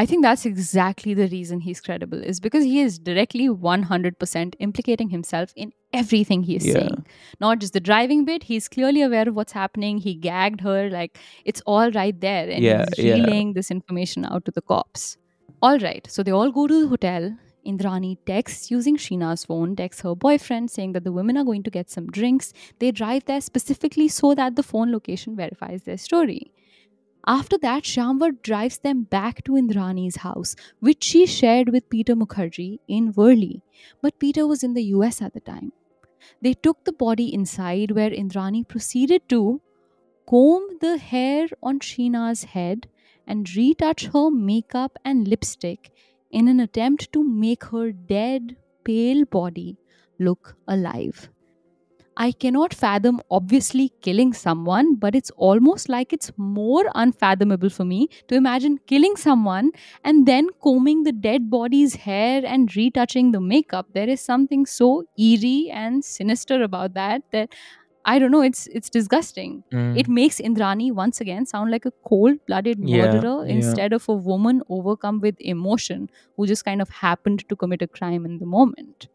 [0.00, 5.10] I think that's exactly the reason he's credible, is because he is directly 100% implicating
[5.10, 6.72] himself in everything he is Yeah.
[6.74, 7.04] saying.
[7.44, 9.98] Not just the driving bit, he's clearly aware of what's happening.
[9.98, 12.48] He gagged her, like, it's all right there.
[12.48, 13.14] And Yeah, he's yeah.
[13.16, 15.18] relaying this information out to the cops.
[15.60, 17.30] All right, so they all go to the hotel.
[17.66, 21.70] Indrani texts using Sheena's phone, texts her boyfriend saying that the women are going to
[21.70, 22.54] get some drinks.
[22.78, 26.52] They drive there specifically so that the phone location verifies their story.
[27.26, 32.78] After that, Shamvar drives them back to Indrani's house, which she shared with Peter Mukherjee
[32.88, 33.62] in Worli.
[34.00, 35.72] But Peter was in the US at the time.
[36.42, 39.60] They took the body inside, where Indrani proceeded to
[40.28, 42.88] comb the hair on Sheena's head
[43.26, 45.90] and retouch her makeup and lipstick
[46.30, 49.76] in an attempt to make her dead, pale body
[50.18, 51.30] look alive.
[52.22, 58.08] I cannot fathom obviously killing someone, but it's almost like it's more unfathomable for me
[58.28, 59.70] to imagine killing someone
[60.04, 63.86] and then combing the dead body's hair and retouching the makeup.
[63.94, 67.54] There is something so eerie and sinister about that that
[68.04, 69.62] I don't know, it's it's disgusting.
[69.72, 69.98] Mm.
[69.98, 73.54] It makes Indrani once again sound like a cold-blooded murderer yeah.
[73.54, 77.86] instead of a woman overcome with emotion who just kind of happened to commit a
[77.86, 79.08] crime in the moment.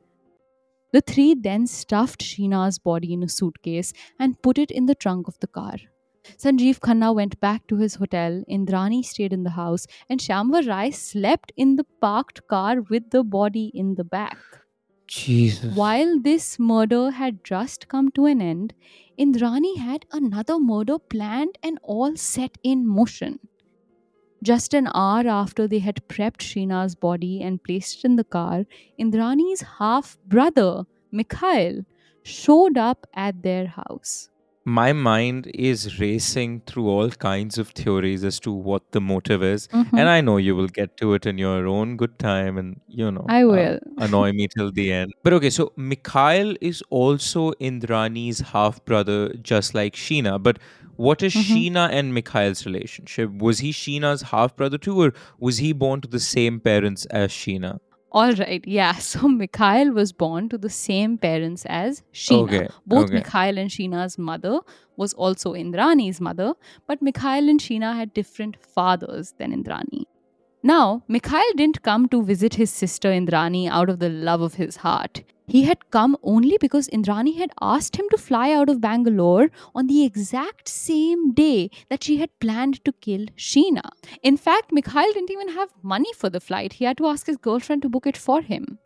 [0.96, 5.28] The three then stuffed Sheena's body in a suitcase and put it in the trunk
[5.28, 5.76] of the car.
[6.38, 10.92] Sanjeev Khanna went back to his hotel, Indrani stayed in the house, and Shyamvar Rai
[10.92, 14.38] slept in the parked car with the body in the back.
[15.06, 15.76] Jesus.
[15.76, 18.74] While this murder had just come to an end,
[19.20, 23.40] Indrani had another murder planned and all set in motion.
[24.44, 28.66] Just an hour after they had prepped Sheena's body and placed it in the car,
[29.00, 31.82] Indrani's half brother, Mikhail,
[32.24, 34.30] showed up at their house.
[34.68, 39.68] My mind is racing through all kinds of theories as to what the motive is.
[39.68, 39.90] Mhm.
[39.94, 43.12] And I know you will get to it in your own good time and, you
[43.12, 43.80] know, I uh, will.
[44.00, 45.14] annoy me till the end.
[45.24, 50.42] But okay, so Mikhail is also Indrani's half brother, just like Sheena.
[50.42, 50.58] But
[50.98, 51.44] what is Mhm.
[51.50, 53.32] Sheena and Mikhail's relationship?
[53.38, 57.32] Was he Sheena's half brother too, or was he born to the same parents as
[57.32, 57.80] Sheena?
[58.12, 58.94] All right, yeah.
[59.12, 62.44] So Mikhail was born to the same parents as Sheena.
[62.44, 63.16] Okay, Both okay.
[63.16, 64.60] Mikhail and Sheena's mother
[64.96, 66.54] was also Indrani's mother,
[66.88, 70.04] but Mikhail and Sheena had different fathers than Indrani.
[70.64, 74.78] Now, Mikhail didn't come to visit his sister Indrani out of the love of his
[74.78, 75.24] heart.
[75.48, 79.88] He had come only because Indrani had asked him to fly out of Bangalore on
[79.88, 83.90] the exact same day that she had planned to kill Sheena.
[84.24, 86.74] In fact, Mikhail didn't even have money for the flight.
[86.74, 88.80] He had to ask his girlfriend to book it for him.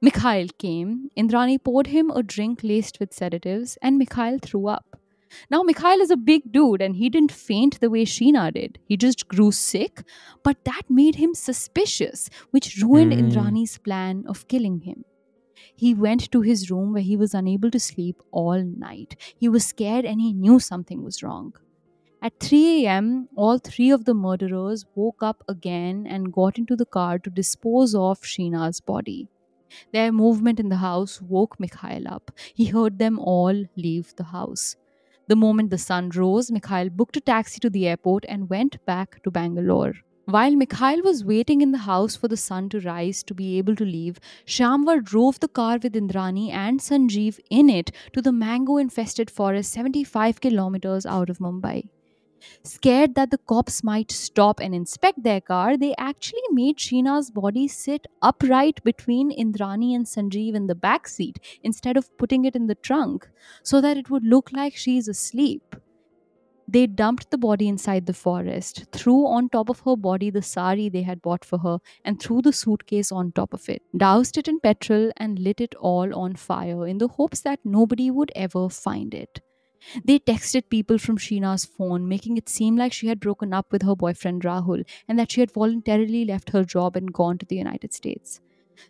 [0.00, 4.84] Mikhail came, Indrani poured him a drink laced with sedatives, and Mikhail threw up.
[5.50, 8.78] Now, Mikhail is a big dude and he didn't faint the way Sheena did.
[8.84, 10.02] He just grew sick,
[10.42, 13.20] but that made him suspicious, which ruined Hmm.
[13.20, 15.04] Indrani's plan of killing him.
[15.78, 19.16] He went to his room where he was unable to sleep all night.
[19.38, 21.54] He was scared and he knew something was wrong.
[22.22, 26.86] At 3 a.m., all three of the murderers woke up again and got into the
[26.86, 29.28] car to dispose of Sheena's body.
[29.92, 32.32] Their movement in the house woke Mikhail up.
[32.54, 34.76] He heard them all leave the house.
[35.28, 39.22] The moment the sun rose, Mikhail booked a taxi to the airport and went back
[39.24, 39.94] to Bangalore.
[40.30, 43.74] While Mikhail was waiting in the house for the sun to rise to be able
[43.76, 48.76] to leave, Shyamvar drove the car with Indrani and Sanjeev in it to the mango
[48.76, 51.88] infested forest 75 kilometers out of Mumbai.
[52.62, 57.66] Scared that the cops might stop and inspect their car, they actually made Sheena's body
[57.66, 62.66] sit upright between Indrani and Sanjeev in the back seat instead of putting it in
[62.66, 63.26] the trunk
[63.62, 65.74] so that it would look like she's asleep.
[66.68, 70.88] They dumped the body inside the forest, threw on top of her body the sari
[70.88, 74.46] they had bought for her, and threw the suitcase on top of it, doused it
[74.48, 78.68] in petrol, and lit it all on fire in the hopes that nobody would ever
[78.68, 79.40] find it.
[80.04, 83.82] They texted people from Sheena's phone, making it seem like she had broken up with
[83.82, 87.56] her boyfriend Rahul and that she had voluntarily left her job and gone to the
[87.56, 88.40] United States.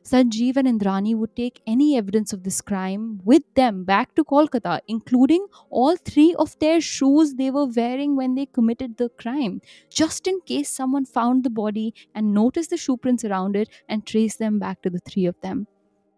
[0.02, 4.80] Sanjeev and Indrani would take any evidence of this crime with them back to Kolkata,
[4.88, 10.26] including all three of their shoes they were wearing when they committed the crime, just
[10.26, 14.38] in case someone found the body and noticed the shoe prints around it and traced
[14.38, 15.66] them back to the three of them.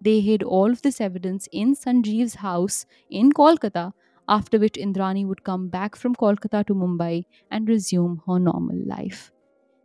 [0.01, 3.93] They hid all of this evidence in Sanjeev's house in Kolkata,
[4.29, 9.33] after which Indrani would come back from Kolkata to Mumbai and resume her normal life.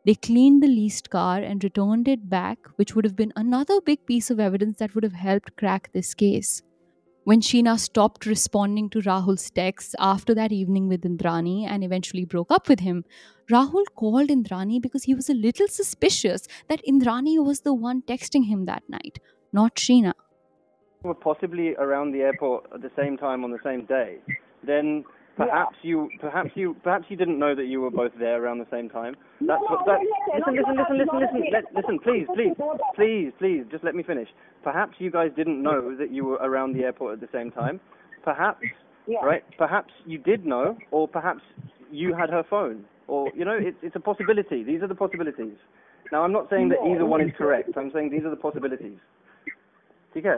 [0.06, 4.06] They cleaned the leased car and returned it back, which would have been another big
[4.06, 6.62] piece of evidence that would have helped crack this case.
[7.24, 12.51] When Sheena stopped responding to Rahul's texts after that evening with Indrani and eventually broke
[12.51, 13.03] up with him,
[13.49, 18.45] Rahul called Indrani because he was a little suspicious that Indrani was the one texting
[18.45, 19.18] him that night,
[19.51, 20.14] not Sheena.
[21.01, 24.18] were possibly around the airport at the same time on the same day,
[24.64, 25.03] then
[25.38, 28.68] perhaps you, perhaps you, perhaps you didn't know that you were both there around the
[28.72, 29.16] same time.
[29.42, 29.86] That's No, what.
[29.86, 32.54] That, no, listen, listen, listen, listen, listen, let, listen, please, please,
[32.96, 34.30] please, please, just let me finish.
[34.64, 37.80] Perhaps you guys didn't know that you were around the airport at the same time.
[38.24, 38.64] Perhaps,
[39.08, 39.24] Yeah.
[39.24, 39.44] right?
[39.58, 41.42] Perhaps you did know, or perhaps
[41.92, 44.64] you had her phone, or you know, it's it's a possibility.
[44.64, 45.58] These are the possibilities.
[46.12, 47.70] Now, I'm not saying that either one is correct.
[47.78, 48.98] I'm saying these are the possibilities.
[50.18, 50.38] Okay.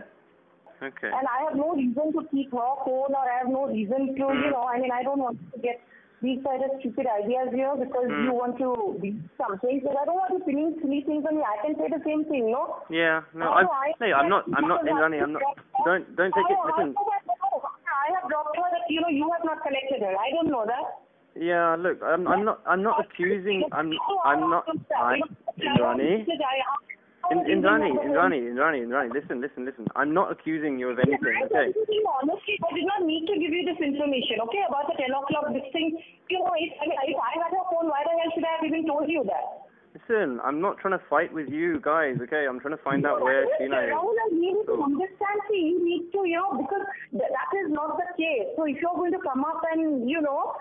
[0.82, 1.10] Okay.
[1.10, 4.24] And I have no reason to keep her phone or I have no reason to,
[4.28, 4.44] Hmm.
[4.44, 5.82] you know, I mean, I don't want to get
[6.22, 8.26] these kind of stupid ideas here because Hmm.
[8.26, 9.80] you want to be something.
[9.80, 11.44] Because I don't want to pinning silly things on me.
[11.44, 12.82] I can say the same thing, no?
[12.90, 13.22] Yeah.
[13.34, 13.94] No, I I.
[14.00, 14.46] No, I'm not.
[14.54, 14.86] I'm not.
[14.86, 15.42] Indrani, I'm not.
[15.86, 16.58] Don't don't take it.
[16.66, 16.90] Listen.
[16.90, 20.02] I know that, no, I have dropped her that, you know, you have not connected
[20.02, 20.16] her.
[20.18, 20.86] I don't know that.
[21.36, 21.76] Yeah.
[21.76, 22.28] Look, I'm.
[22.28, 22.62] I'm not.
[22.66, 23.64] I'm not accusing.
[23.72, 23.94] I'm.
[24.26, 24.66] I'm not.
[24.98, 25.22] I'm,
[25.60, 26.26] Indrani.
[27.32, 29.86] In, Indrani, Indrani, Indrani, Indrani, listen, listen, listen.
[29.96, 31.76] I'm not accusing you of anything, okay?
[32.24, 35.52] Honestly, I did not need to give you this information, okay, about the 10 o'clock,
[35.52, 36.00] this thing.
[36.32, 38.54] You know, if, I mean, if I had your phone, why the hell should I
[38.58, 39.68] have even told you that?
[39.98, 42.46] Listen, I'm not trying to fight with you guys, okay?
[42.48, 43.92] I'm trying to find out where Sheena is.
[43.92, 47.50] Rahul, I need you to understand, see, you need to, you know, because th- that
[47.60, 48.56] is not the case.
[48.56, 50.56] So if you're going to come up and, you know,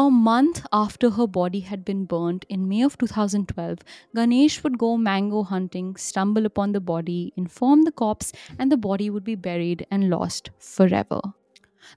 [0.00, 3.80] A month after her body had been burnt in May of 2012,
[4.14, 9.10] Ganesh would go mango hunting, stumble upon the body, inform the cops, and the body
[9.10, 11.20] would be buried and lost forever.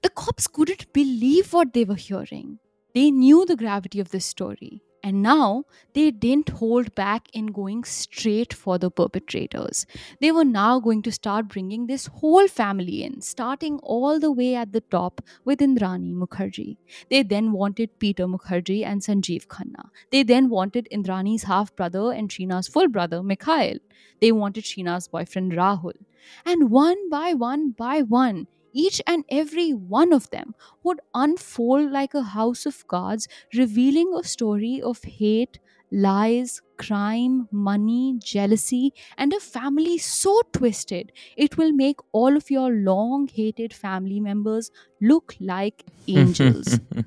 [0.02, 2.58] The cops couldn't believe what they were hearing.
[2.94, 7.84] They knew the gravity of this story, and now they didn't hold back in going
[7.84, 9.84] straight for the perpetrators.
[10.20, 14.54] They were now going to start bringing this whole family in, starting all the way
[14.54, 16.78] at the top with Indrani Mukherjee.
[17.10, 19.90] They then wanted Peter Mukherjee and Sanjeev Khanna.
[20.10, 23.76] They then wanted Indrani's half brother and Sheena's full brother, Mikhail.
[24.22, 25.98] They wanted Sheena's boyfriend, Rahul.
[26.46, 32.14] And one by one by one, each and every one of them would unfold like
[32.14, 35.58] a house of cards, revealing a story of hate,
[35.92, 42.70] lies, crime, money, jealousy, and a family so twisted it will make all of your
[42.72, 44.70] long hated family members
[45.00, 46.80] look like angels.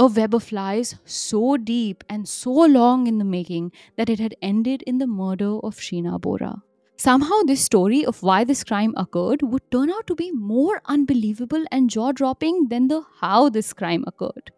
[0.00, 4.34] A web of lies so deep and so long in the making that it had
[4.42, 6.62] ended in the murder of Sheena Bora.
[7.00, 11.64] Somehow, this story of why this crime occurred would turn out to be more unbelievable
[11.72, 14.50] and jaw dropping than the how this crime occurred.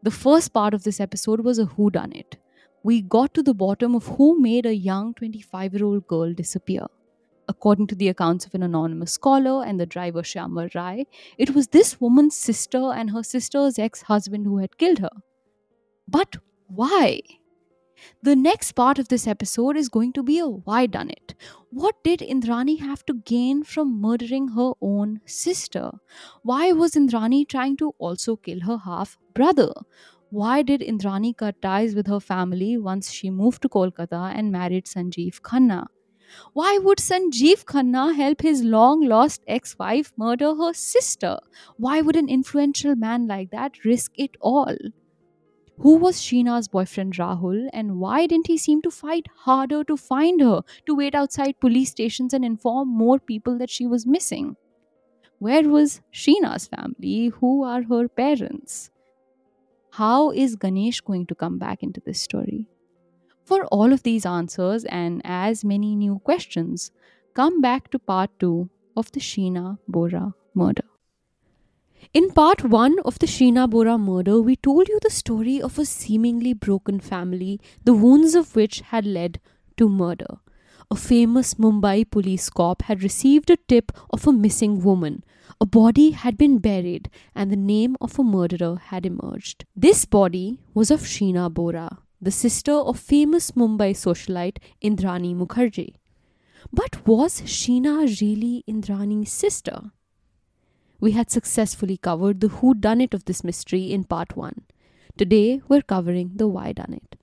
[0.00, 2.36] The first part of this episode was a whodunit.
[2.84, 6.86] We got to the bottom of who made a young 25 year old girl disappear.
[7.48, 11.66] According to the accounts of an anonymous scholar and the driver Shyamvar Rai, it was
[11.66, 15.16] this woman's sister and her sister's ex husband who had killed her.
[16.06, 16.36] But
[16.68, 17.22] why?
[18.22, 21.34] The next part of this episode is going to be a why done it.
[21.70, 25.92] What did Indrani have to gain from murdering her own sister?
[26.42, 29.72] Why was Indrani trying to also kill her half brother?
[30.30, 34.86] Why did Indrani cut ties with her family once she moved to Kolkata and married
[34.86, 35.86] Sanjeev Khanna?
[36.54, 41.38] Why would Sanjeev Khanna help his long lost ex wife murder her sister?
[41.76, 44.76] Why would an influential man like that risk it all?
[45.78, 50.40] Who was Sheena's boyfriend Rahul and why didn't he seem to fight harder to find
[50.40, 54.56] her, to wait outside police stations and inform more people that she was missing?
[55.38, 57.32] Where was Sheena's family?
[57.40, 58.90] Who are her parents?
[59.90, 62.68] How is Ganesh going to come back into this story?
[63.44, 66.92] For all of these answers and as many new questions,
[67.34, 70.84] come back to part 2 of the Sheena Bora murder.
[72.12, 75.86] In part 1 of the Sheena Bora murder, we told you the story of a
[75.86, 79.40] seemingly broken family, the wounds of which had led
[79.78, 80.40] to murder.
[80.90, 85.24] A famous Mumbai police cop had received a tip of a missing woman.
[85.58, 89.64] A body had been buried and the name of a murderer had emerged.
[89.74, 95.94] This body was of Sheena Bora, the sister of famous Mumbai socialite Indrani Mukherjee.
[96.70, 99.92] But was Sheena really Indrani's sister?
[101.02, 104.62] We had successfully covered the who done it of this mystery in part 1.
[105.18, 107.16] Today we're covering the why done it.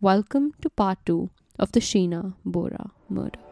[0.00, 3.45] Welcome to part 2 of the Sheena Bora murder.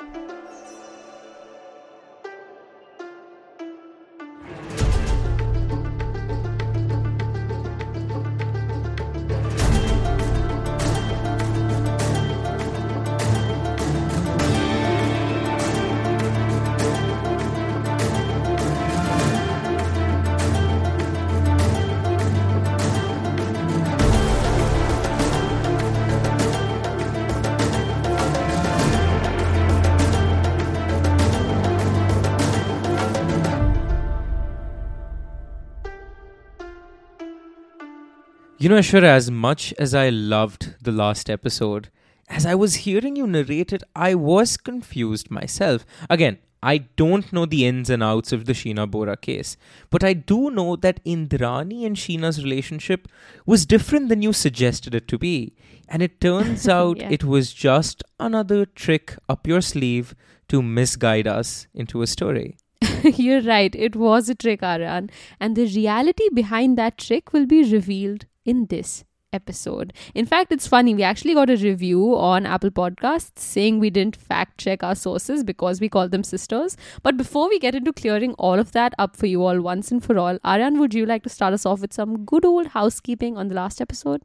[38.65, 41.91] You know, Aishwarya, as much as I loved the last episode,
[42.31, 45.85] as I was hearing you narrate it, I was confused myself.
[46.09, 49.59] Again, I don't know the ins and outs of the Sheena Bora case,
[49.91, 53.07] but I do know that Indrani and Sheena's relationship
[53.45, 55.53] was different than you suggested it to be.
[55.87, 57.11] And it turns out Yeah.
[57.11, 60.15] it was just another trick up your sleeve
[60.49, 62.57] to misguide us into a story.
[63.05, 65.11] You're right, it was a trick, Aryan.
[65.39, 69.93] And the reality behind that trick will be revealed in this episode.
[70.15, 74.17] In fact, it's funny, we actually got a review on Apple Podcasts saying we didn't
[74.17, 76.77] fact check our sources because we call them sisters.
[77.03, 80.03] But before we get into clearing all of that up for you all once and
[80.03, 83.37] for all, Aryan, would you like to start us off with some good old housekeeping
[83.37, 84.23] on the last episode?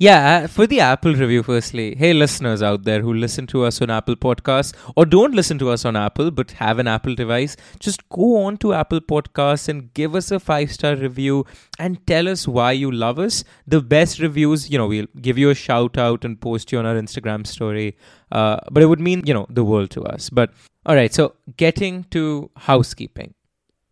[0.00, 3.90] Yeah, for the Apple review, firstly, hey, listeners out there who listen to us on
[3.90, 8.08] Apple Podcasts or don't listen to us on Apple but have an Apple device, just
[8.08, 11.44] go on to Apple Podcasts and give us a five star review
[11.80, 13.42] and tell us why you love us.
[13.66, 16.86] The best reviews, you know, we'll give you a shout out and post you on
[16.86, 17.96] our Instagram story.
[18.30, 20.30] Uh, but it would mean, you know, the world to us.
[20.30, 20.52] But
[20.86, 23.34] all right, so getting to housekeeping.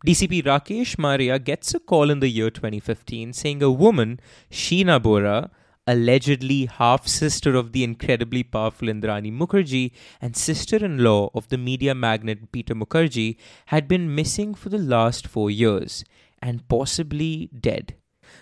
[0.07, 4.21] DCP Rakesh Maria gets a call in the year 2015 saying a woman,
[4.53, 5.51] Sheena Bora,
[5.87, 11.59] allegedly half sister of the incredibly powerful Indrani Mukherjee and sister in law of the
[11.59, 16.05] media magnate Peter Mukherjee, had been missing for the last four years
[16.43, 17.95] and possibly dead.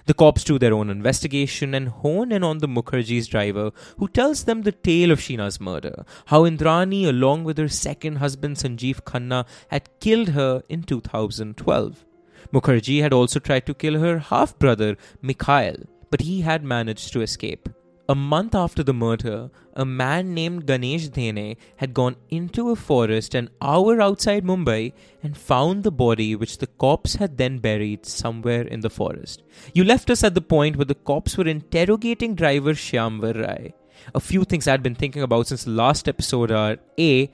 [0.07, 4.45] The cops do their own investigation and hone in on the Mukherjee's driver, who tells
[4.45, 9.47] them the tale of Sheena's murder, how Indrani, along with her second husband Sanjeev Khanna,
[9.69, 12.05] had killed her in 2012.
[12.53, 15.77] Mukherjee had also tried to kill her half brother, Mikhail,
[16.15, 17.69] but he had managed to escape.
[18.09, 23.35] A month after the murder, a man named Ganesh Dhene had gone into a forest
[23.35, 24.93] an hour outside Mumbai
[25.25, 29.43] and found the body which the cops had then buried somewhere in the forest.
[29.73, 33.75] You left us at the point where the cops were interrogating driver Shyamvar Rai.
[34.15, 37.29] A few things I'd been thinking about since the last episode are A.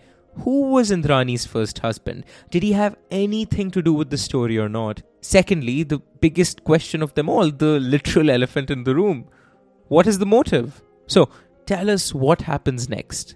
[0.45, 2.25] Who was Indrani's first husband?
[2.51, 5.03] Did he have anything to do with the story or not?
[5.21, 9.27] Secondly, the biggest question of them all, the literal elephant in the room.
[9.89, 10.83] What is the motive?
[11.07, 11.29] So,
[11.67, 13.35] tell us what happens next.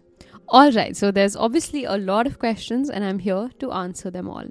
[0.49, 4.29] All right, so there's obviously a lot of questions, and I'm here to answer them
[4.29, 4.47] all.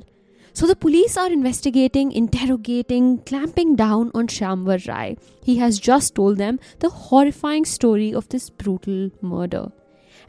[0.55, 5.17] So the police are investigating, interrogating, clamping down on Shyamvar Rai.
[5.43, 9.71] He has just told them the horrifying story of this brutal murder.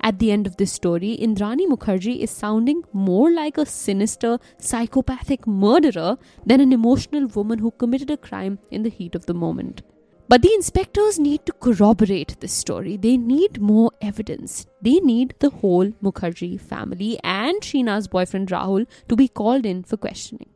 [0.05, 5.47] At the end of this story, Indrani Mukherjee is sounding more like a sinister, psychopathic
[5.47, 9.81] murderer than an emotional woman who committed a crime in the heat of the moment.
[10.29, 12.99] But the inspectors need to corroborate this story.
[12.99, 14.67] They need more evidence.
[14.83, 19.97] They need the whole Mukherjee family and Sheena's boyfriend Rahul to be called in for
[19.97, 20.51] questioning.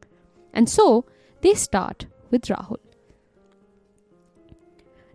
[0.53, 1.07] And so
[1.41, 2.88] they start with Rahul.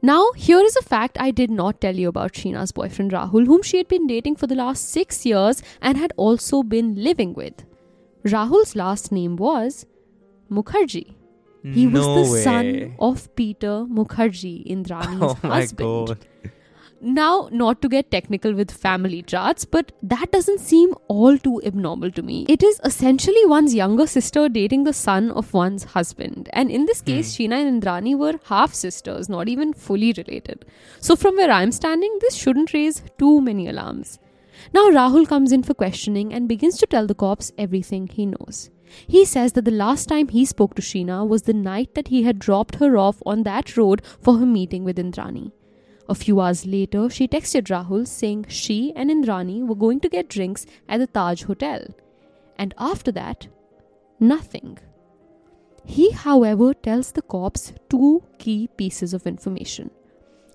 [0.05, 3.61] Now, here is a fact I did not tell you about Sheena's boyfriend Rahul, whom
[3.63, 7.63] she had been dating for the last six years and had also been living with.
[8.25, 9.85] Rahul's last name was
[10.51, 11.15] Mukherjee.
[11.63, 12.41] He was the way.
[12.43, 16.07] son of Peter Mukherjee, Indrani's Oh husband.
[16.07, 16.25] god.
[17.05, 22.11] Now, not to get technical with family charts, but that doesn't seem all too abnormal
[22.11, 22.45] to me.
[22.47, 26.49] It is essentially one's younger sister dating the son of one's husband.
[26.53, 27.43] And in this case, hmm.
[27.43, 30.63] Sheena and Indrani were half sisters, not even fully related.
[31.01, 34.17] So, from where I'm standing, this shouldn't raise too many alarms.
[34.73, 38.69] Now, Rahul comes in for questioning and begins to tell the cops everything he knows.
[39.07, 42.23] He says that the last time he spoke to Sheena was the night that he
[42.23, 45.51] had dropped her off on that road for her meeting with Indrani.
[46.09, 50.27] A few hours later, she texted Rahul saying she and Indrani were going to get
[50.27, 51.85] drinks at the Taj Hotel.
[52.57, 53.47] And after that,
[54.19, 54.77] nothing.
[55.85, 59.91] He, however, tells the cops two key pieces of information.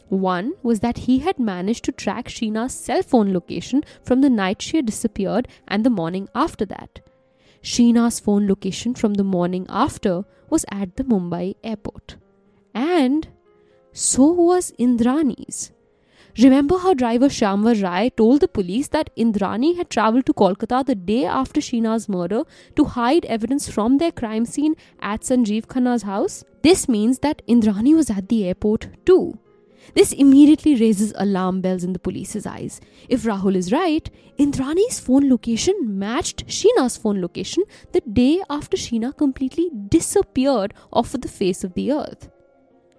[0.09, 4.62] One was that he had managed to track Sheena's cell phone location from the night
[4.62, 7.01] she had disappeared and the morning after that.
[7.62, 12.16] Sheena's phone location from the morning after was at the Mumbai airport.
[12.74, 13.28] And
[13.93, 15.72] so was Indrani's.
[16.39, 20.95] Remember how driver Shyamvar Rai told the police that Indrani had travelled to Kolkata the
[20.95, 22.45] day after Sheena's murder
[22.76, 26.45] to hide evidence from their crime scene at Sanjeev Khanna's house?
[26.62, 29.36] This means that Indrani was at the airport too.
[29.95, 32.80] This immediately raises alarm bells in the police's eyes.
[33.09, 34.09] If Rahul is right,
[34.39, 41.22] Indrani's phone location matched Sheena's phone location the day after Sheena completely disappeared off of
[41.22, 42.30] the face of the earth.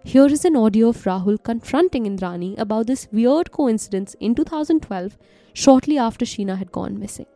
[0.04, 5.18] Here is an audio of Rahul confronting Indrani about this weird coincidence in 2012,
[5.54, 7.28] shortly after Sheena had gone missing.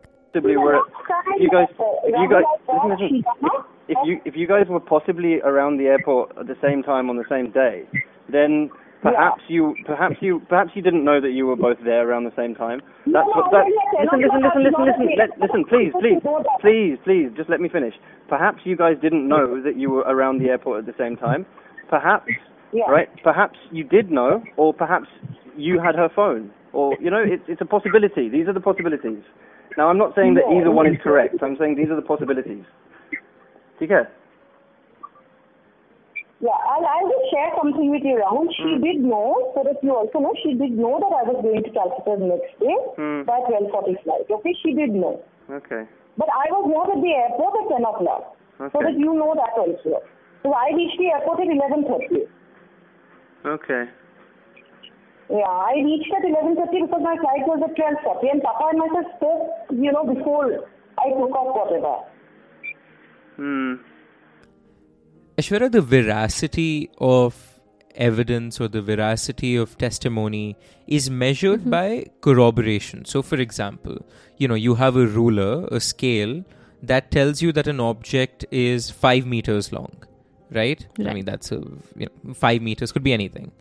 [1.36, 2.46] if you guys
[4.26, 7.52] if you guys were possibly around the airport at the same time on the same
[7.52, 7.84] day,
[8.30, 8.72] then
[9.04, 12.32] Perhaps you, perhaps you, perhaps you didn't know that you were both there around the
[12.38, 12.80] same time.
[13.06, 13.52] That's what.
[13.52, 13.68] That,
[14.00, 16.24] listen, listen, listen, listen, listen, let, listen, please, please,
[16.62, 17.94] please, please, just let me finish.
[18.30, 21.46] Perhaps you guys didn't know that you were around the airport at the same time.
[21.90, 22.32] Perhaps,
[22.74, 22.90] Yeah.
[22.90, 23.10] right?
[23.24, 25.08] Perhaps you did know, or perhaps
[25.56, 28.30] you had her phone, or you know, it's it's a possibility.
[28.30, 29.22] These are the possibilities.
[29.78, 31.42] Now, I'm not saying that either one is correct.
[31.42, 32.66] I'm saying these are the possibilities.
[33.82, 34.06] Okay.
[36.44, 38.52] Yeah, I'll, I'll just share something with you, Rahul.
[38.52, 38.84] She Hmm.
[38.84, 41.72] did know, so that you also know, she did know that I was going to
[41.72, 43.24] Calcutta the next day Hmm.
[43.24, 44.28] by 12.40 flight.
[44.30, 45.24] Okay, she did know.
[45.50, 45.88] Okay.
[46.18, 48.36] But I was not at the airport at 10 o'clock.
[48.60, 50.04] So that you know that also.
[50.44, 52.28] So I reached the airport at 11.30.
[53.46, 53.86] Okay.
[55.30, 59.06] Yeah, I reached at 11.30 because my flight was at 12.30 and Papa and myself
[59.18, 60.68] spoke, you know, before
[61.00, 61.96] I took off whatever.
[63.36, 63.76] Hmm.
[65.38, 67.60] Aishwarya, the veracity of
[67.96, 70.56] evidence or the veracity of testimony
[70.88, 73.06] is measured by corroboration.
[73.06, 74.06] So, for example,
[74.38, 76.44] you know, you have a ruler, a scale
[76.82, 80.04] that tells you that an object is five meters long,
[80.54, 80.86] right?
[81.00, 81.62] I mean, that's a,
[81.96, 83.52] you know, five meters could be anything.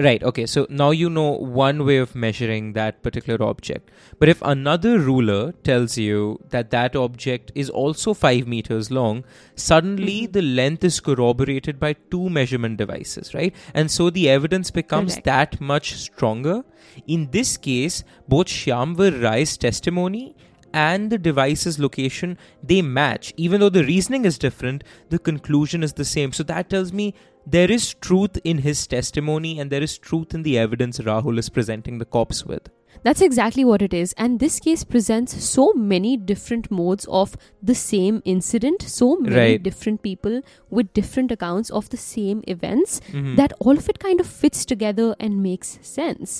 [0.00, 3.90] Right, okay, so now you know one way of measuring that particular object.
[4.20, 9.24] But if another ruler tells you that that object is also 5 meters long,
[9.56, 10.30] suddenly mm-hmm.
[10.30, 13.52] the length is corroborated by two measurement devices, right?
[13.74, 15.24] And so the evidence becomes Correct.
[15.24, 16.62] that much stronger.
[17.08, 20.36] In this case, both Shyamvar Rai's testimony
[20.72, 25.92] and the device's location they match even though the reasoning is different the conclusion is
[25.94, 27.14] the same so that tells me
[27.46, 31.48] there is truth in his testimony and there is truth in the evidence rahul is
[31.48, 32.68] presenting the cops with
[33.06, 34.12] That's exactly what it is.
[34.22, 37.34] And this case presents so many different modes of
[37.70, 39.62] the same incident, so many Right.
[39.66, 40.40] different people
[40.78, 43.36] with different accounts of the same events, Mhm.
[43.40, 46.34] that all of it kind of fits together and makes sense.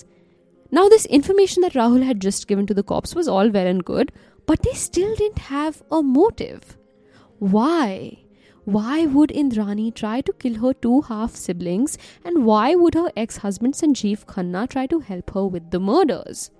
[0.70, 3.84] Now, this information that Rahul had just given to the cops was all well and
[3.84, 4.12] good,
[4.46, 6.76] but they still didn't have a motive.
[7.38, 8.18] Why?
[8.64, 13.38] Why would Indrani try to kill her two half siblings, and why would her ex
[13.38, 16.50] husband Sanjeev Khanna try to help her with the murders?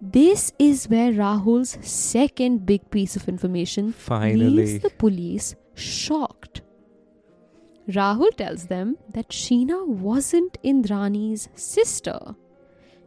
[0.00, 4.50] This is where Rahul's second big piece of information Finally.
[4.50, 6.62] leaves the police shocked.
[7.88, 12.36] Rahul tells them that Sheena wasn't Indrani's sister.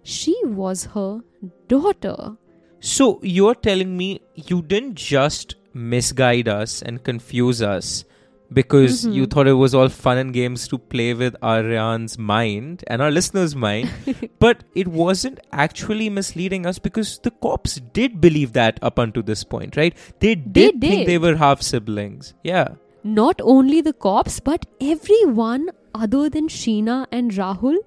[0.06, 1.22] She was her
[1.68, 2.18] daughter.
[2.80, 4.08] so you're telling me
[4.49, 8.06] you didn't just misguide us and confuse us
[8.53, 9.32] because you mm-hmm.
[9.32, 13.56] thought it was all fun and games to play with Aryan's mind and our listeners'
[13.56, 13.91] mind,
[14.39, 19.43] but it wasn't actually misleading us because the cops did believe that up until this
[19.43, 19.97] point, right?
[20.20, 21.08] They did think did.
[21.08, 22.34] they were half siblings.
[22.43, 22.76] Yeah.
[23.03, 27.78] Not only the cops, but everyone other than Sheena and Rahul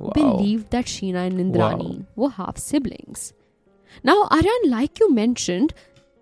[0.00, 0.12] Wow.
[0.14, 2.04] believed that Sheena and Indrani Wow.
[2.16, 3.32] were half siblings.
[4.02, 5.72] Now, Aryan, like you mentioned,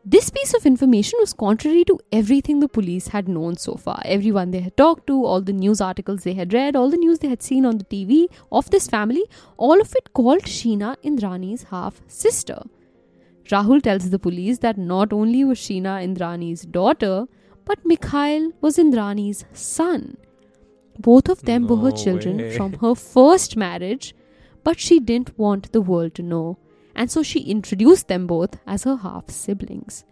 [0.05, 4.01] this piece of information was contrary to everything the police had known so far.
[4.05, 7.19] Everyone they had talked to, all the news articles they had read, all the news
[7.19, 9.25] they had seen on the TV of this family,
[9.59, 12.63] all of it called Sheena Indrani's half sister.
[13.51, 17.27] Rahul tells the police that not only was Sheena Indrani's daughter,
[17.67, 20.17] but Mikhail was Indrani's son.
[20.99, 22.57] Both of them were her children way.
[22.57, 24.15] from her first marriage,
[24.65, 26.59] but she didn't want the world to know,
[26.95, 30.05] and so she introduced them both as her half siblings.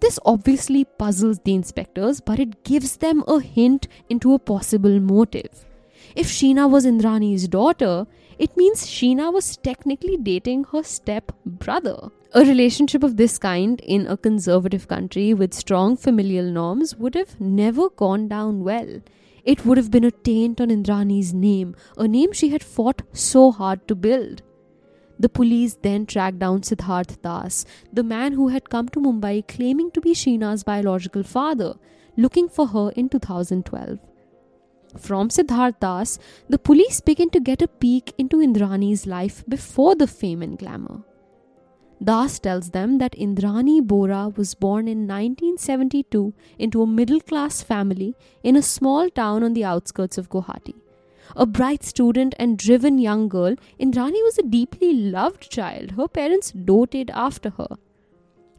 [0.00, 5.64] This obviously puzzles the inspectors, but it gives them a hint into a possible motive.
[6.14, 8.06] If Sheena was Indrani's daughter,
[8.38, 12.10] it means Sheena was technically dating her step brother.
[12.34, 17.40] A relationship of this kind in a conservative country with strong familial norms would have
[17.40, 19.00] never gone down well.
[19.46, 23.52] It would have been a taint on Indrani's name, a name she had fought so
[23.52, 24.42] hard to build.
[25.20, 29.92] The police then tracked down Siddharth Das, the man who had come to Mumbai claiming
[29.92, 31.74] to be Sheena's biological father,
[32.16, 34.00] looking for her in 2012.
[34.98, 36.18] From Siddharth Das,
[36.48, 41.02] the police began to get a peek into Indrani's life before the fame and glamour.
[42.02, 48.14] Das tells them that Indrani Bora was born in 1972 into a middle class family
[48.42, 50.74] in a small town on the outskirts of Guwahati.
[51.34, 55.92] A bright student and driven young girl, Indrani was a deeply loved child.
[55.92, 57.78] Her parents doted after her.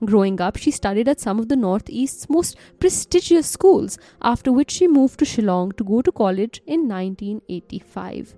[0.03, 4.87] Growing up, she studied at some of the Northeast's most prestigious schools, after which she
[4.87, 8.35] moved to Shillong to go to college in 1985.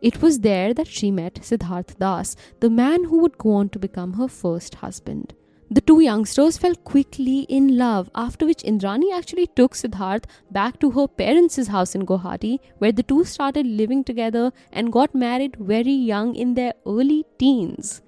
[0.00, 3.78] It was there that she met Siddharth Das, the man who would go on to
[3.78, 5.34] become her first husband.
[5.72, 10.90] The two youngsters fell quickly in love, after which Indrani actually took Siddharth back to
[10.92, 15.92] her parents' house in Guwahati, where the two started living together and got married very
[15.92, 18.02] young in their early teens.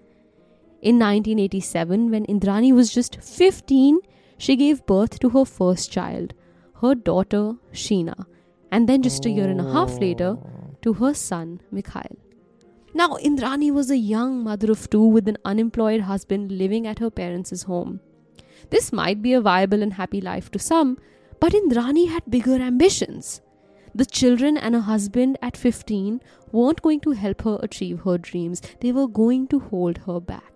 [0.81, 4.01] In 1987, when Indrani was just 15,
[4.39, 6.35] she gave birth to her first child,
[6.81, 8.27] her daughter Sheena,
[8.73, 10.37] and then just a year and a half later,
[10.83, 12.17] to her son Mikhail.
[12.95, 17.11] Now, Indrani was a young mother of two with an unemployed husband living at her
[17.11, 18.01] parents' home.
[18.71, 20.99] This might be a viable and happy life to some,
[21.41, 23.41] but Indrani had bigger ambitions.
[23.95, 26.21] The children and a husband at 15
[26.51, 30.53] weren't going to help her achieve her dreams, they were going to hold her back.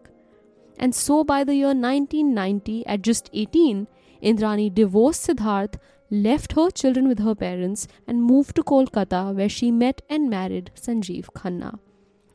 [0.79, 3.89] And so, by the year 1990, at just 18,
[4.23, 5.77] Indrani divorced Siddharth,
[6.11, 10.71] left her children with her parents, and moved to Kolkata, where she met and married
[10.75, 11.79] Sanjeev Khanna.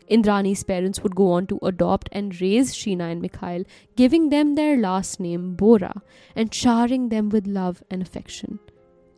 [0.10, 3.64] Indrani's parents would go on to adopt and raise Sheena and Mikhail,
[3.96, 6.02] giving them their last name Bora
[6.36, 8.60] and showering them with love and affection.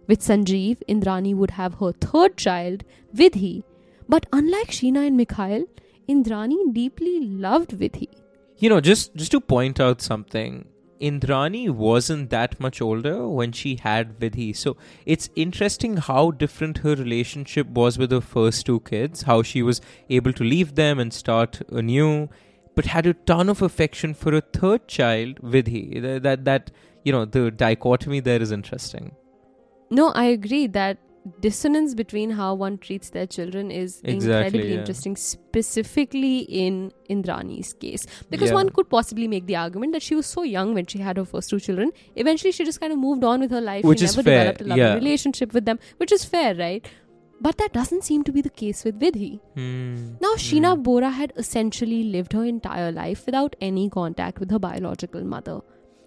[0.07, 2.83] With Sanjeev, Indrani would have her third child,
[3.15, 3.63] Vidhi.
[4.07, 5.65] But unlike Sheena and Mikhail,
[6.07, 8.09] Indrani deeply loved Vidhi.
[8.57, 10.67] You know, just just to point out something,
[11.01, 14.55] Indrani wasn't that much older when she had Vidhi.
[14.55, 19.61] So it's interesting how different her relationship was with her first two kids, how she
[19.61, 22.29] was able to leave them and start anew,
[22.75, 26.01] but had a ton of affection for a third child, Vidhi.
[26.01, 26.71] That, that, that
[27.03, 29.15] you know, the dichotomy there is interesting.
[29.89, 30.97] No, I agree that
[31.39, 34.79] dissonance between how one treats their children is Exactly, incredibly yeah.
[34.79, 38.05] interesting, specifically in Indrani's case.
[38.29, 38.55] Because Yeah.
[38.55, 41.25] one could possibly make the argument that she was so young when she had her
[41.25, 41.91] first two children.
[42.15, 43.85] Eventually, she just kind of moved on with her life.
[43.85, 44.93] Which she is never fair, developed a loving yeah.
[44.95, 46.85] relationship with them, which is fair, right?
[47.41, 49.39] But that doesn't seem to be the case with Vidhi.
[49.55, 50.13] Hmm.
[50.21, 55.23] Now, Sheena Bora had essentially lived her entire life without any contact with her biological
[55.25, 55.61] mother.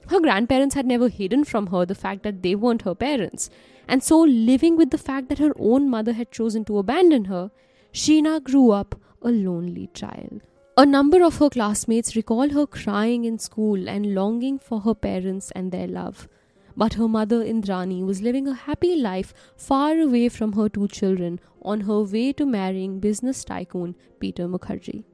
[0.09, 3.51] Her grandparents had never hidden from her the fact that they weren't her parents,
[3.89, 7.51] and so living with the fact that her own mother had chosen to abandon her,
[7.93, 10.43] Sheena grew up a lonely child.
[10.77, 15.51] A number of her classmates recall her crying in school and longing for her parents
[15.53, 16.29] and their love.
[16.77, 21.41] But her mother Indrani was living a happy life far away from her two children
[21.63, 25.05] on her way to marrying business tycoon Peter Mukherjee.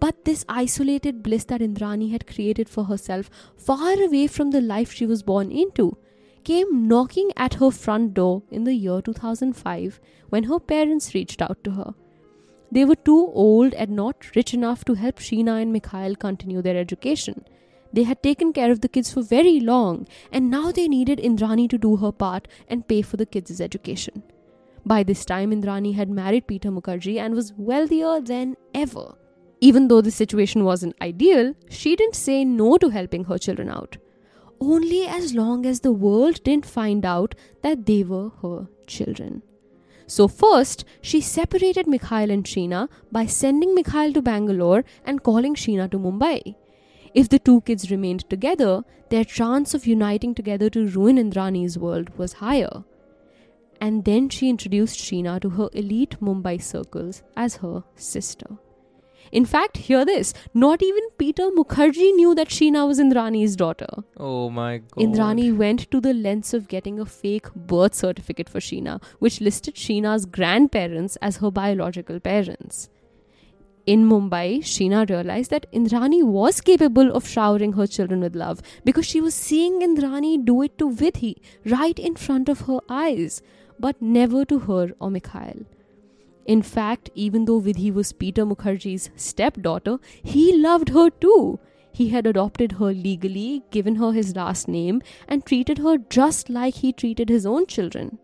[0.00, 4.92] But this isolated bliss that Indrani had created for herself, far away from the life
[4.92, 5.96] she was born into,
[6.44, 11.62] came knocking at her front door in the year 2005 when her parents reached out
[11.64, 11.94] to her.
[12.70, 16.76] They were too old and not rich enough to help Sheena and Mikhail continue their
[16.76, 17.44] education.
[17.92, 21.68] They had taken care of the kids for very long, and now they needed Indrani
[21.70, 24.22] to do her part and pay for the kids' education.
[24.84, 29.14] By this time, Indrani had married Peter Mukherjee and was wealthier than ever.
[29.60, 33.96] Even though the situation wasn't ideal, she didn't say no to helping her children out.
[34.60, 39.42] Only as long as the world didn't find out that they were her children.
[40.06, 45.90] So, first, she separated Mikhail and Sheena by sending Mikhail to Bangalore and calling Sheena
[45.90, 46.54] to Mumbai.
[47.14, 52.10] If the two kids remained together, their chance of uniting together to ruin Indrani's world
[52.16, 52.84] was higher.
[53.80, 58.58] And then she introduced Sheena to her elite Mumbai circles as her sister.
[59.32, 63.88] In fact, hear this not even Peter Mukherjee knew that Sheena was Indrani's daughter.
[64.16, 65.04] Oh my god.
[65.04, 69.74] Indrani went to the lengths of getting a fake birth certificate for Sheena, which listed
[69.74, 72.88] Sheena's grandparents as her biological parents.
[73.86, 79.06] In Mumbai, Sheena realized that Indrani was capable of showering her children with love because
[79.06, 83.40] she was seeing Indrani do it to Vidhi right in front of her eyes,
[83.80, 85.64] but never to her or Mikhail.
[86.48, 91.60] In fact, even though Vidhi was Peter Mukherjee's stepdaughter, he loved her too.
[91.92, 96.76] He had adopted her legally, given her his last name, and treated her just like
[96.76, 98.18] he treated his own children.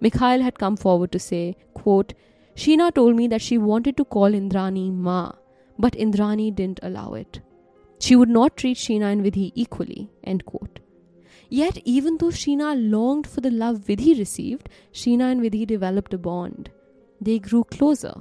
[0.00, 2.14] Mikhail had come forward to say, quote,
[2.56, 5.32] Sheena told me that she wanted to call Indrani Ma,
[5.78, 7.40] but Indrani didn't allow it.
[8.00, 10.10] She would not treat Sheena and Vidhi equally.
[10.24, 10.80] End quote.
[11.48, 16.18] Yet, even though Sheena longed for the love Vidhi received, Sheena and Vidhi developed a
[16.18, 16.70] bond.
[17.20, 18.14] They grew closer.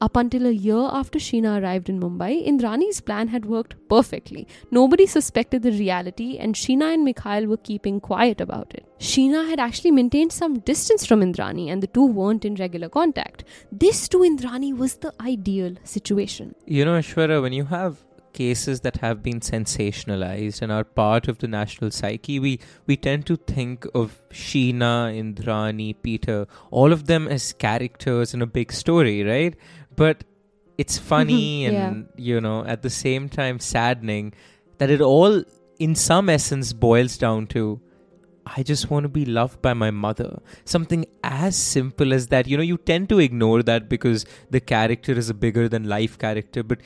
[0.00, 4.48] Up until a year after Sheena arrived in Mumbai, Indrani's plan had worked perfectly.
[4.72, 8.84] Nobody suspected the reality, and Sheena and Mikhail were keeping quiet about it.
[8.98, 13.44] Sheena had actually maintained some distance from Indrani, and the two weren't in regular contact.
[13.70, 16.56] This to Indrani was the ideal situation.
[16.66, 18.02] You know, Aishwarya, when you have
[18.32, 23.26] cases that have been sensationalized and are part of the national psyche, we, we tend
[23.26, 29.22] to think of Sheena, Indrani, Peter, all of them as characters in a big story,
[29.22, 29.54] right?
[29.96, 30.24] But
[30.78, 34.32] it's funny Mhm, and, you know, at the same time saddening
[34.78, 35.42] that it all
[35.78, 37.80] in some essence boils down to
[38.44, 40.40] I just want to be loved by my mother.
[40.64, 42.48] Something as simple as that.
[42.48, 46.18] You know, you tend to ignore that because the character is a bigger than life
[46.18, 46.80] character, but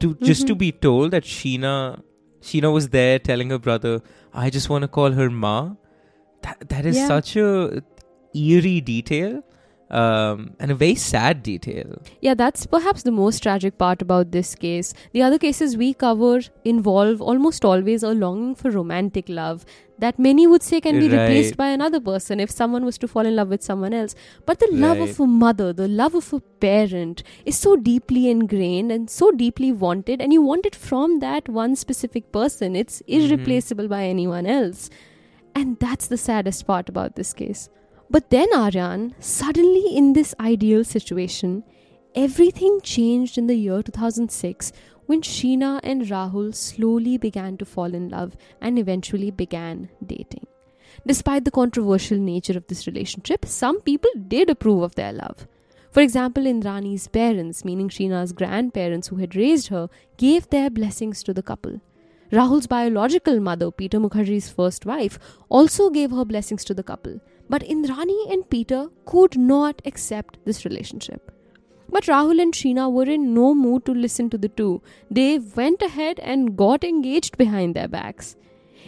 [0.00, 0.58] to just to Mhm.
[0.58, 2.02] be told that Sheena
[2.40, 4.00] Sheena was there telling her brother,
[4.34, 5.74] I just want to call her Ma.
[6.42, 7.06] That that is Yeah.
[7.06, 7.82] such a
[8.34, 9.42] eerie detail.
[9.92, 12.00] Um, and a very sad detail.
[12.22, 14.94] Yeah, that's perhaps the most tragic part about this case.
[15.12, 19.66] The other cases we cover involve almost always a longing for romantic love
[19.98, 23.26] that many would say can be replaced by another person if someone was to fall
[23.26, 24.14] in love with someone else.
[24.46, 25.10] But the love Right.
[25.10, 29.70] of a mother, the love of a parent is so deeply ingrained and so deeply
[29.72, 32.74] wanted, and you want it from that one specific person.
[32.74, 34.88] It's irreplaceable by anyone else.
[35.54, 37.68] And that's the saddest part about this case.
[38.12, 41.64] But then, Aryan, suddenly in this ideal situation,
[42.14, 44.70] everything changed in the year 2006
[45.06, 50.46] when Sheena and Rahul slowly began to fall in love and eventually began dating.
[51.06, 55.48] Despite the controversial nature of this relationship, some people did approve of their love.
[55.90, 59.88] For example, Indrani's parents, meaning Sheena's grandparents who had raised her,
[60.18, 61.80] gave their blessings to the couple.
[62.30, 67.20] Rahul's biological mother, Peter Mukherjee's first wife, also gave her blessings to the couple.
[67.52, 71.30] But Indrani and Peter could not accept this relationship.
[71.90, 74.80] But Rahul and Sheena were in no mood to listen to the two.
[75.10, 78.36] They went ahead and got engaged behind their backs.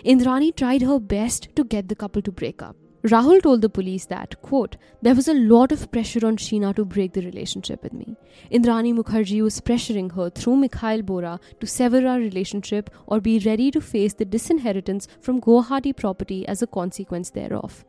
[0.03, 2.75] Indrani tried her best to get the couple to break up.
[3.03, 6.87] Rahul told the police that, quote, there was a lot of pressure on Sheena to
[6.87, 8.17] break the relationship with me.
[8.51, 13.71] Indrani Mukherjee was pressuring her through Mikhail Bora to sever our relationship or be ready
[13.73, 17.85] to face the disinheritance from Guwahati property as a consequence thereof.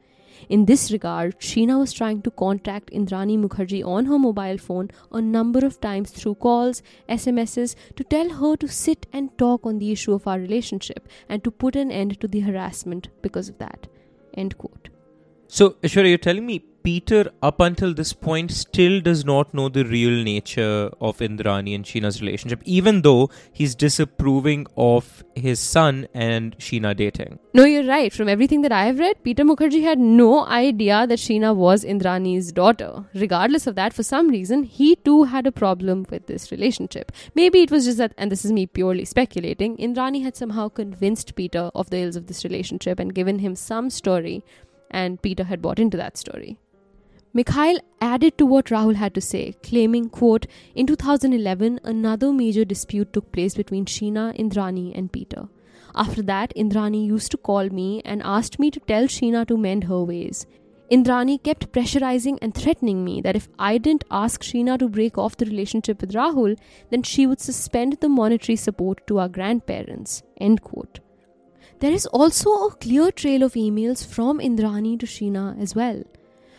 [0.50, 5.22] In this regard, Sheena was trying to contact Indrani Mukherjee on her mobile phone a
[5.22, 9.91] number of times through calls, SMSs, to tell her to sit and talk on the
[9.91, 13.88] issue of our relationship and to put an end to the harassment because of that.
[14.36, 14.89] End quote.
[15.48, 19.83] So, Aishwarya, you're telling me Peter, up until this point, still does not know the
[19.83, 26.55] real nature of Indrani and Sheena's relationship, even though he's disapproving of his son and
[26.59, 27.39] Sheena dating.
[27.55, 28.13] No, you're right.
[28.13, 32.51] From everything that I have read, Peter Mukherjee had no idea that Sheena was Indrani's
[32.51, 33.05] daughter.
[33.15, 37.11] Regardless of that, for some reason, he too had a problem with this relationship.
[37.33, 41.33] Maybe it was just that, and this is me purely speculating, Indrani had somehow convinced
[41.33, 44.45] Peter of the ills of this relationship and given him some story,
[44.91, 46.59] and Peter had bought into that story.
[47.36, 53.11] Mikhail added to what Rahul had to say, claiming, quote, in 2011, another major dispute
[53.11, 55.49] took place between Sheena, Indrani, and Peter.
[55.93, 59.83] After that, Indrani used to call me and asked me to tell Sheena to mend
[59.83, 60.45] her ways.
[60.89, 65.36] Indrani kept pressurizing and threatening me that if I didn't ask Sheena to break off
[65.36, 66.57] the relationship with Rahul,
[66.89, 70.23] then she would suspend the monetary support to our grandparents.
[70.39, 71.01] End quote.
[71.79, 76.01] There is also a clear trail of emails from Indrani to Sheena as well.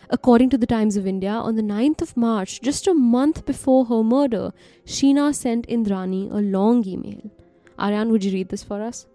[0.09, 3.85] According to the Times of India, on the 9th of March, just a month before
[3.85, 4.53] her murder,
[4.85, 7.29] Sheena sent Indrani a long email.
[7.77, 9.05] Aryan, would you read this for us?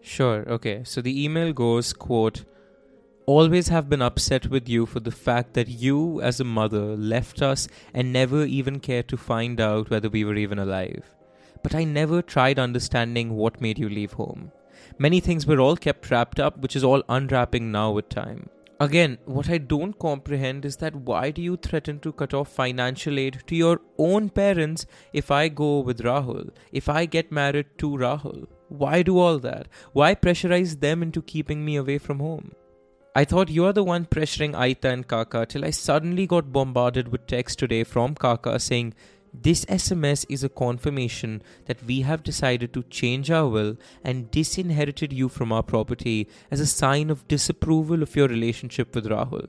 [0.00, 0.82] Sure, okay.
[0.84, 2.44] So the email goes, quote,
[3.26, 7.42] always have been upset with you for the fact that you, as a mother, left
[7.42, 11.04] us and never even cared to find out whether we were even alive.
[11.64, 14.52] But I never tried understanding what made you leave home.
[14.98, 18.48] Many things were all kept wrapped up, which is all unwrapping now with time.
[18.80, 23.18] Again, what I don't comprehend is that why do you threaten to cut off financial
[23.18, 27.90] aid to your own parents if I go with Rahul, if I get married to
[27.90, 28.46] Rahul?
[28.68, 29.66] Why do all that?
[29.94, 32.52] Why pressurize them into keeping me away from home?
[33.16, 37.08] I thought you are the one pressuring Aita and Kaka till I suddenly got bombarded
[37.08, 38.94] with texts today from Kaka saying,
[39.34, 45.12] This SMS is a confirmation that we have decided to change our will and disinherited
[45.12, 49.48] you from our property as a sign of disapproval of your relationship with Rahul.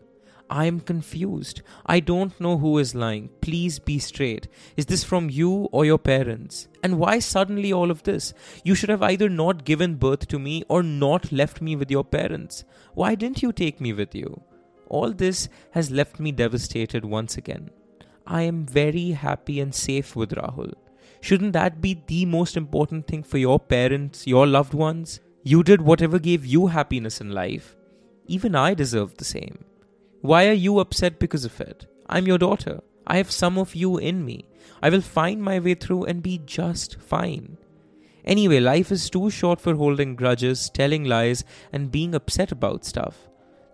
[0.50, 1.62] I am confused.
[1.86, 3.30] I don't know who is lying.
[3.40, 4.48] Please be straight.
[4.76, 6.68] Is this from you or your parents?
[6.84, 8.34] And why suddenly all of this?
[8.64, 12.04] You should have either not given birth to me or not left me with your
[12.04, 12.64] parents.
[12.96, 14.42] Why didn't you take me with you?
[14.88, 17.70] All this has left me devastated once again.
[18.32, 20.74] I am very happy and safe with Rahul.
[21.20, 25.20] Shouldn't that be the most important thing for your parents, your loved ones?
[25.44, 27.76] You did whatever gave you happiness in life.
[28.28, 29.66] Even I deserve the same.
[30.22, 31.88] Why are you upset because of it?
[32.08, 32.82] I'm your daughter.
[33.08, 34.46] I have some of you in me.
[34.84, 37.58] I will find my way through and be just fine.
[38.26, 43.29] Anyway, life is too short for holding grudges, telling lies, and being upset about stuff.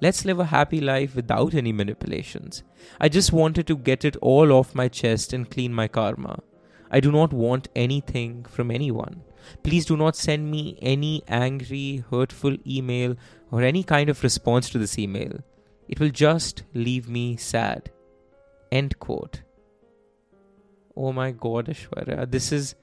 [0.06, 2.62] Let's live a happy life without any manipulations.
[3.02, 6.44] I just wanted to get it all off my chest and clean my karma.
[6.92, 9.24] I do not want anything from anyone.
[9.64, 13.16] Please do not send me any angry, hurtful email
[13.50, 15.40] or any kind of response to this email.
[15.88, 17.90] It will just leave me sad.
[18.72, 19.42] End quote.
[20.96, 22.30] Oh my god, Aishwarya.
[22.30, 22.76] This is.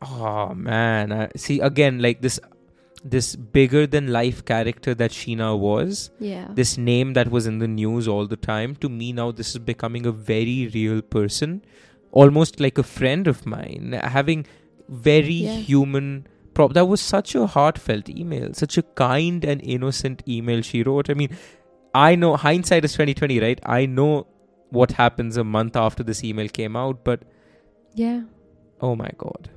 [0.00, 1.12] Oh man.
[1.12, 2.40] I, see, again, like this
[3.14, 3.26] this
[3.56, 6.46] bigger than life character that Sheena was, Yeah.
[6.60, 9.58] this name that was in the news all the time, to me now this is
[9.72, 11.62] becoming a very real person,
[12.12, 14.46] almost like a friend of mine, having
[14.88, 15.56] very Yeah.
[15.72, 16.10] human.
[16.54, 21.10] Prop that was such a heartfelt email, such a kind and innocent email she wrote.
[21.10, 21.36] I mean,
[21.94, 23.60] I know hindsight is twenty twenty, right?
[23.64, 24.12] I know
[24.78, 27.20] what happens a month after this email came out, but
[27.94, 28.22] yeah.
[28.80, 29.50] oh my god,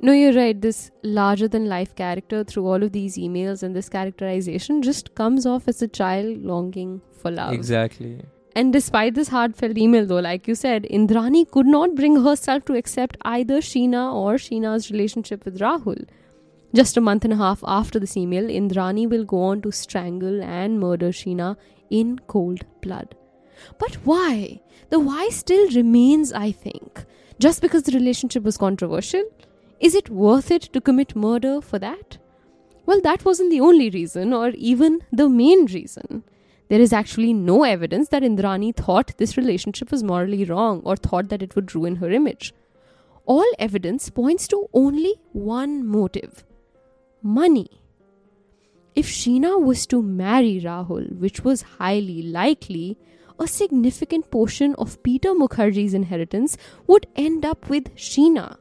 [0.00, 0.60] No, you're right.
[0.60, 5.44] This larger than life character through all of these emails and this characterization just comes
[5.44, 7.52] off as a child longing for love.
[7.52, 8.20] exactly.
[8.54, 12.74] And despite this heartfelt email, though, like you said, Indrani could not bring herself to
[12.74, 16.08] accept either Sheena or Sheena's relationship with Rahul.
[16.74, 20.42] Just a month and a half after this email, Indrani will go on to strangle
[20.42, 21.56] and murder Sheena
[21.90, 23.14] in cold blood.
[23.78, 24.60] But why?
[24.90, 27.04] The why still remains, I think.
[27.38, 29.22] Just because the relationship was controversial?
[29.80, 32.18] Is it worth it to commit murder for that?
[32.84, 36.24] Well, that wasn't the only reason, or even the main reason.
[36.68, 41.28] There is actually no evidence that Indrani thought this relationship was morally wrong or thought
[41.28, 42.52] that it would ruin her image.
[43.24, 46.44] All evidence points to only one motive
[47.22, 47.82] money.
[48.94, 52.98] If Sheena was to marry Rahul, which was highly likely,
[53.38, 56.56] a significant portion of Peter Mukherjee's inheritance
[56.86, 58.56] would end up with Sheena.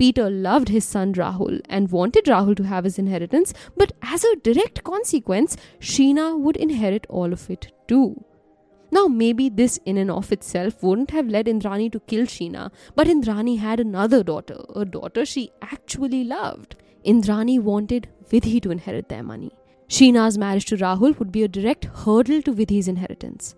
[0.00, 4.36] Peter loved his son Rahul and wanted Rahul to have his inheritance, but as a
[4.36, 8.24] direct consequence, Sheena would inherit all of it too.
[8.90, 13.08] Now, maybe this in and of itself wouldn't have led Indrani to kill Sheena, but
[13.08, 16.76] Indrani had another daughter, a daughter she actually loved.
[17.06, 19.52] Indrani wanted Vidhi to inherit their money.
[19.86, 23.54] Sheena's marriage to Rahul would be a direct hurdle to Vidhi's inheritance.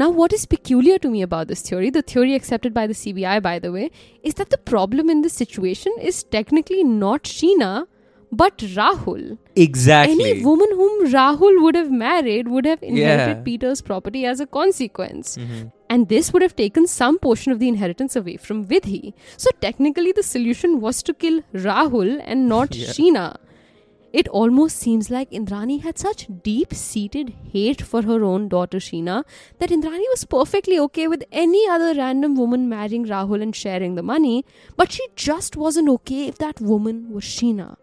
[0.00, 3.36] Now, what is peculiar to me about this theory, the theory accepted by the CBI,
[3.42, 3.90] by the way,
[4.22, 7.86] is that the problem in this situation is technically not Sheena,
[8.30, 9.38] but Rahul.
[9.56, 10.30] Exactly.
[10.30, 13.42] Any woman whom Rahul would have married would have inherited Yeah.
[13.48, 15.36] Peter's property as a consequence.
[15.44, 15.72] Mhm.
[15.90, 19.14] And this would have taken some portion of the inheritance away from Vidhi.
[19.38, 22.88] So technically, the solution was to kill Rahul and not Yeah.
[22.98, 23.26] Sheena.
[24.10, 29.24] It almost seems like Indrani had such deep seated hate for her own daughter Sheena
[29.58, 34.02] that Indrani was perfectly okay with any other random woman marrying Rahul and sharing the
[34.02, 34.46] money,
[34.76, 37.76] but she just wasn't okay if that woman was Sheena.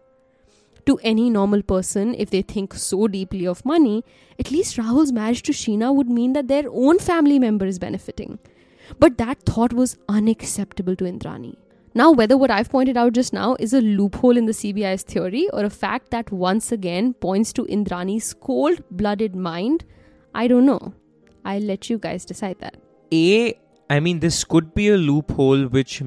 [0.86, 4.04] To any normal person, if they think so deeply of money,
[4.38, 8.40] at least Rahul's marriage to Sheena would mean that their own family member is benefiting.
[8.98, 11.56] But that thought was unacceptable to Indrani.
[11.96, 15.48] Now, whether what I've pointed out just now is a loophole in the CBI's theory
[15.54, 19.86] or a fact that once again points to Indrani's cold blooded mind,
[20.34, 20.92] I don't know.
[21.46, 22.76] I'll let you guys decide that.
[23.14, 26.02] A, I mean, this could be a loophole which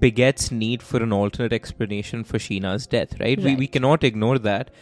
[0.00, 3.40] begets need for an alternate explanation for Sheena's death, right?
[3.40, 4.72] We, we cannot ignore that.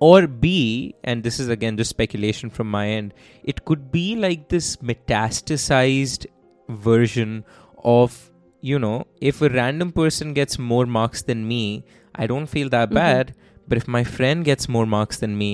[0.00, 3.12] Or B, and this is again just speculation from my end,
[3.44, 6.24] it could be like this metastasized
[6.70, 7.44] version
[7.84, 8.30] of,
[8.72, 8.96] you know,
[9.30, 11.64] if a random person gets more marks than me,
[12.14, 12.94] I don't feel that Mhm.
[13.00, 13.34] bad.
[13.68, 15.50] But if my friend gets more marks than me,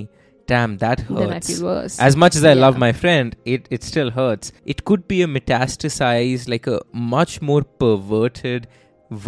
[0.52, 1.20] damn, that hurts.
[1.20, 1.98] Then I feel worse.
[2.08, 4.52] As much as I love my friend, it, it still hurts.
[4.74, 8.66] It could be a metastasized, like a much more perverted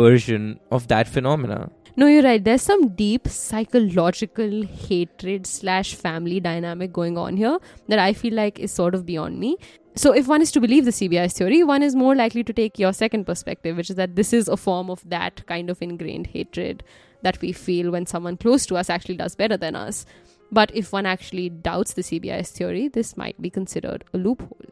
[0.01, 1.71] version of that phenomena.
[1.97, 2.43] No, you're right.
[2.45, 7.59] There's some deep psychological hatred slash family dynamic going on here
[7.89, 9.57] that I feel like is sort of beyond me.
[9.97, 12.81] So, if one is to believe the CBI's theory, one is more likely to take
[12.81, 16.29] your second perspective, which is that this is a form of that kind of ingrained
[16.29, 16.83] hatred
[17.23, 20.05] that we feel when someone close to us actually does better than us.
[20.51, 24.67] But if one actually doubts the CBI's theory, this might be considered a loophole.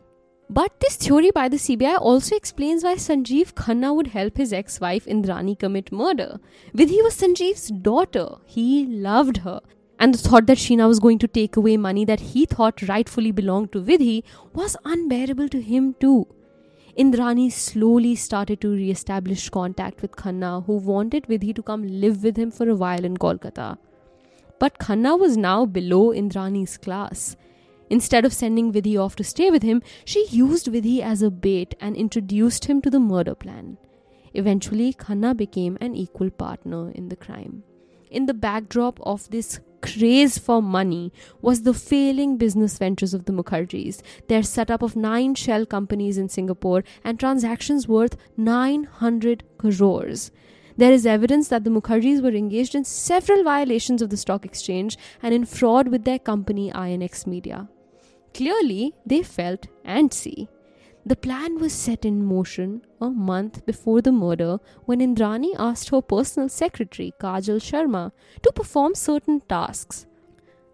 [0.51, 4.81] But this theory by the CBI also explains why Sanjeev Khanna would help his ex
[4.81, 6.41] wife Indrani commit murder.
[6.75, 8.27] Vidhi was Sanjeev's daughter.
[8.45, 9.61] He loved her.
[9.99, 13.31] And the thought that Sheena was going to take away money that he thought rightfully
[13.31, 16.27] belonged to Vidhi was unbearable to him too.
[16.99, 22.23] Indrani slowly started to re establish contact with Khanna, who wanted Vidhi to come live
[22.23, 23.79] with him for a while in Kolkata.
[24.59, 27.37] But Khanna was now below Indrani's class.
[27.89, 31.75] Instead of sending Vidhi off to stay with him, she used Vidhi as a bait
[31.81, 33.79] and introduced him to the murder plan.
[34.35, 37.65] Eventually, Khanna became an equal partner in the crime.
[38.11, 43.33] In the backdrop of this craze for money was the failing business ventures of the
[43.33, 50.31] Mukherjees, their setup of nine shell companies in Singapore and transactions worth 900 crores.
[50.77, 54.97] There is evidence that the Mukherjees were engaged in several violations of the stock exchange
[55.23, 57.69] and in fraud with their company INX Media.
[58.33, 60.49] Clearly, they felt antsy.
[61.05, 66.01] The plan was set in motion a month before the murder when Indrani asked her
[66.01, 70.07] personal secretary, Kajal Sharma, to perform certain tasks.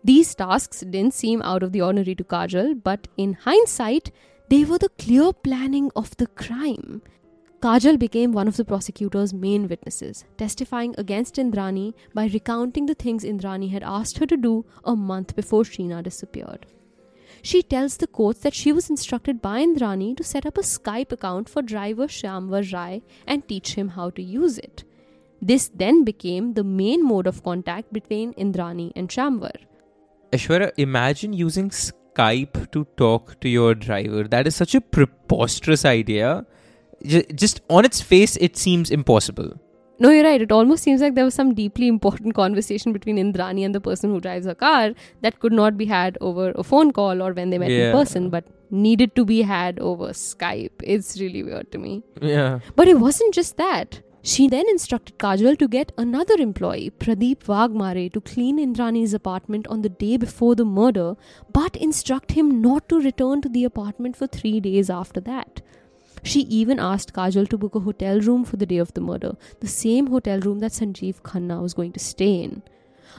[0.05, 4.11] These tasks didn't seem out of the ordinary to Kajal, but in hindsight,
[4.51, 7.01] they were the clear planning of the crime.
[7.61, 13.25] Kajal became one of the prosecutor's main witnesses, testifying against Indrani by recounting the things
[13.25, 16.67] Indrani had asked her to do a month before Sheena disappeared.
[17.49, 21.13] She tells the court that she was instructed by Indrani to set up a Skype
[21.13, 24.85] account for driver Shyamvar Rai and teach him how to use it.
[25.41, 29.55] This then became the main mode of contact between Indrani and Shyamvar.
[30.31, 34.25] Aishwarya, imagine using Skype to talk to your driver.
[34.25, 36.45] That is such a preposterous idea.
[37.35, 39.59] Just on its face, it seems impossible.
[40.01, 40.41] No, you're right.
[40.41, 44.11] It almost seems like there was some deeply important conversation between Indrani and the person
[44.11, 44.93] who drives a car
[45.23, 47.87] that could not be had over a phone call or when they met Yeah.
[47.87, 50.83] in person, but needed to be had over Skype.
[50.83, 52.03] It's really weird to me.
[52.21, 52.61] Yeah.
[52.77, 54.01] But it wasn't just that.
[54.23, 59.83] She then instructed Kajal to get another employee, Pradeep Waghmare, to clean Indrani's apartment on
[59.83, 61.17] the day before the murder,
[61.53, 65.63] but instruct him not to return to the apartment for three days after that.
[66.29, 69.35] She even asked Kajal to book a hotel room for the day of the murder,
[69.61, 72.63] the same hotel room that Sanjeev Khanna was going to stay in.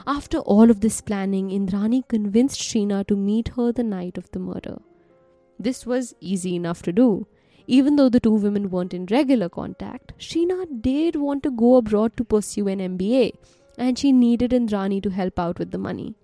[0.06, 4.38] After all of this planning, Indrani convinced Sheena to meet her the night of the
[4.38, 4.78] murder.
[5.58, 7.26] This was easy enough to do.
[7.66, 12.16] Even though the two women weren't in regular contact, Sheena did want to go abroad
[12.16, 13.32] to pursue an MBA,
[13.76, 16.14] and she needed Indrani to help out with the money.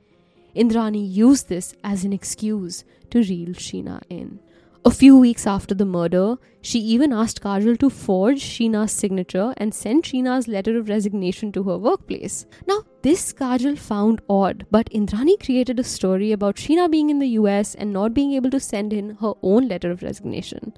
[0.55, 4.39] Indrani used this as an excuse to reel Sheena in.
[4.87, 9.75] A few weeks after the murder, she even asked Kajal to forge Sheena's signature and
[9.75, 12.47] send Sheena's letter of resignation to her workplace.
[12.69, 17.31] Now, this Kajal found odd, but Indrani created a story about Sheena being in the
[17.41, 20.73] US and not being able to send in her own letter of resignation.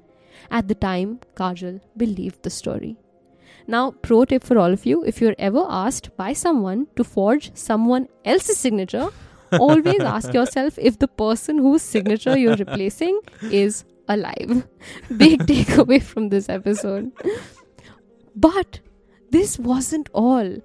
[0.49, 2.97] At the time, Kajal believed the story.
[3.67, 7.51] Now, pro tip for all of you if you're ever asked by someone to forge
[7.55, 9.09] someone else's signature,
[9.59, 13.19] always ask yourself if the person whose signature you're replacing
[13.51, 14.67] is alive.
[15.17, 17.11] Big takeaway from this episode.
[18.35, 18.79] But
[19.31, 20.57] this wasn't all.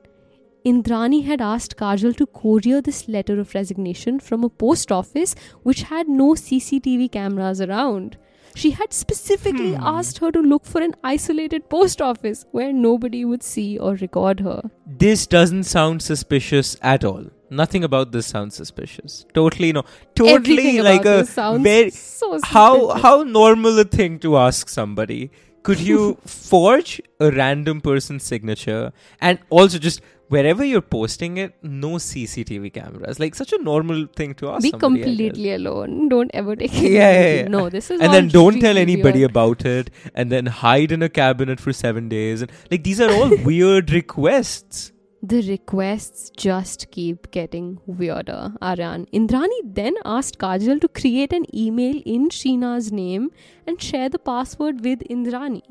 [0.67, 5.83] Indrani had asked Kajal to courier this letter of resignation from a post office which
[5.83, 8.17] had no CCTV cameras around.
[8.55, 9.83] She had specifically hmm.
[9.83, 14.41] asked her to look for an isolated post office where nobody would see or record
[14.41, 14.63] her.
[14.87, 17.25] This doesn't sound suspicious at all.
[17.51, 19.27] Nothing about this sounds suspicious.
[19.35, 19.85] Totally no.
[20.15, 21.25] Totally Everything like a
[21.59, 25.31] very so how how normal a thing to ask somebody.
[25.63, 31.91] Could you forge a random person's signature and also just wherever you're posting it, no
[31.97, 33.19] CCTV cameras?
[33.21, 34.63] Like such a normal thing to ask.
[34.63, 36.09] Be somebody, completely alone.
[36.09, 36.93] Don't ever take it.
[36.95, 37.49] Yeah, yeah, yeah.
[37.49, 39.31] No, this is and then don't tell anybody weird.
[39.31, 43.11] about it and then hide in a cabinet for seven days and like these are
[43.13, 44.91] all weird requests
[45.33, 47.69] The requests just keep getting
[48.01, 49.07] weirder, Aryan.
[49.19, 53.31] Indrani then asked Kajal to create an email in Sheena's name
[53.67, 55.63] and share the password with Indrani.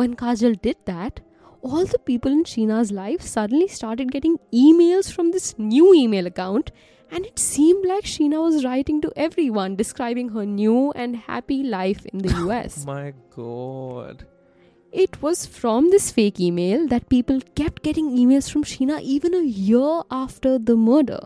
[0.00, 1.22] When Kajal did that,
[1.62, 6.70] all the people in Sheena's life suddenly started getting emails from this new email account,
[7.10, 12.04] and it seemed like Sheena was writing to everyone describing her new and happy life
[12.06, 12.84] in the oh US.
[12.86, 14.26] my god
[15.02, 19.42] It was from this fake email that people kept getting emails from Sheena even a
[19.42, 21.20] year after the murder.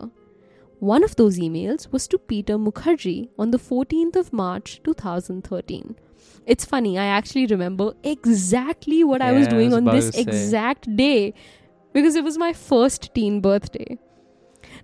[0.79, 5.95] One of those emails was to Peter Mukherjee on the 14th of March 2013.
[6.47, 10.09] It's funny, I actually remember exactly what I was Yeah, I doing was on this
[10.17, 11.33] exact day
[11.93, 13.97] because it was my first teen birthday.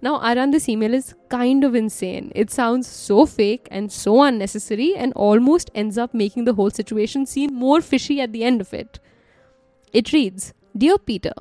[0.02, 2.34] Now, Aryan, this email is kind of insane.
[2.36, 7.26] It sounds so fake and so unnecessary and almost ends up making the whole situation
[7.26, 9.00] seem more fishy at the end of it.
[9.94, 11.34] It reads Dear Peter,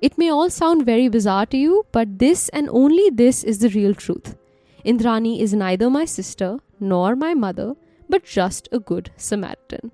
[0.00, 3.70] it may all sound very bizarre to you, but this and only this is the
[3.70, 4.36] real truth.
[4.84, 7.74] Indrani is neither my sister nor my mother,
[8.08, 9.92] but just a good Samaritan.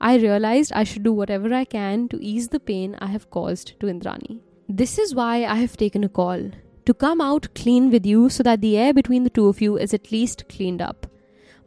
[0.00, 3.78] I realized I should do whatever I can to ease the pain I have caused
[3.80, 4.40] to Indrani.
[4.68, 6.50] This is why I have taken a call
[6.84, 9.76] to come out clean with you so that the air between the two of you
[9.76, 11.06] is at least cleaned up.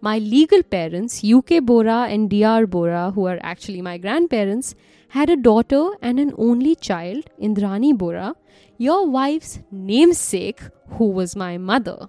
[0.02, 4.76] My legal parents, UK Bora and DR Bora, who are actually my grandparents,
[5.10, 8.36] had a daughter and an only child, Indrani Bora,
[8.78, 10.62] your wife's namesake,
[10.92, 12.08] who was my mother.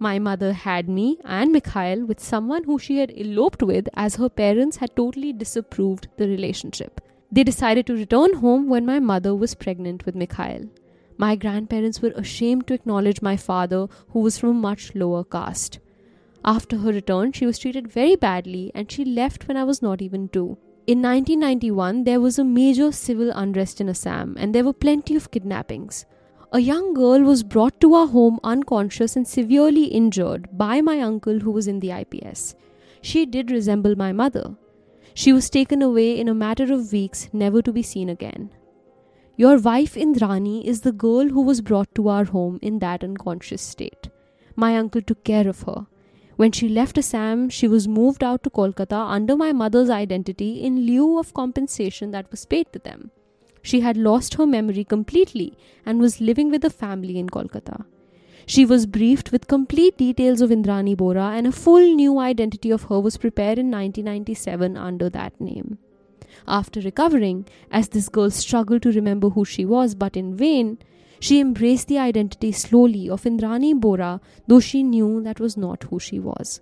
[0.00, 4.28] My mother had me and Mikhail with someone who she had eloped with as her
[4.28, 7.00] parents had totally disapproved the relationship.
[7.32, 10.68] They decided to return home when my mother was pregnant with Mikhail.
[11.16, 15.80] My grandparents were ashamed to acknowledge my father, who was from a much lower caste.
[16.44, 20.00] After her return, she was treated very badly and she left when I was not
[20.00, 20.58] even two.
[20.86, 25.32] In 1991, there was a major civil unrest in Assam and there were plenty of
[25.32, 26.06] kidnappings.
[26.50, 31.40] A young girl was brought to our home unconscious and severely injured by my uncle
[31.40, 32.54] who was in the IPS.
[33.02, 34.56] She did resemble my mother.
[35.12, 38.50] She was taken away in a matter of weeks, never to be seen again.
[39.36, 43.60] Your wife Indrani is the girl who was brought to our home in that unconscious
[43.60, 44.08] state.
[44.56, 45.86] My uncle took care of her.
[46.36, 50.86] When she left Assam, she was moved out to Kolkata under my mother's identity in
[50.86, 53.10] lieu of compensation that was paid to them.
[53.62, 57.84] She had lost her memory completely and was living with a family in Kolkata.
[58.46, 62.84] She was briefed with complete details of Indrani Bora, and a full new identity of
[62.84, 65.76] her was prepared in 1997 under that name.
[66.46, 70.78] After recovering, as this girl struggled to remember who she was, but in vain,
[71.20, 75.98] she embraced the identity slowly of Indrani Bora, though she knew that was not who
[75.98, 76.60] she was.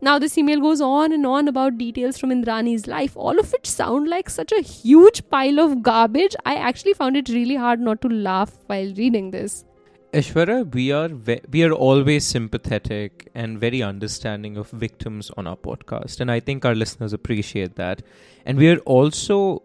[0.00, 3.66] Now, this email goes on and on about details from Indrani's life, all of which
[3.66, 6.36] sound like such a huge pile of garbage.
[6.46, 9.64] I actually found it really hard not to laugh while reading this.
[10.12, 15.56] Aishwarya, we are ve- we are always sympathetic and very understanding of victims on our
[15.56, 18.00] podcast, and I think our listeners appreciate that.
[18.46, 19.62] And we are also,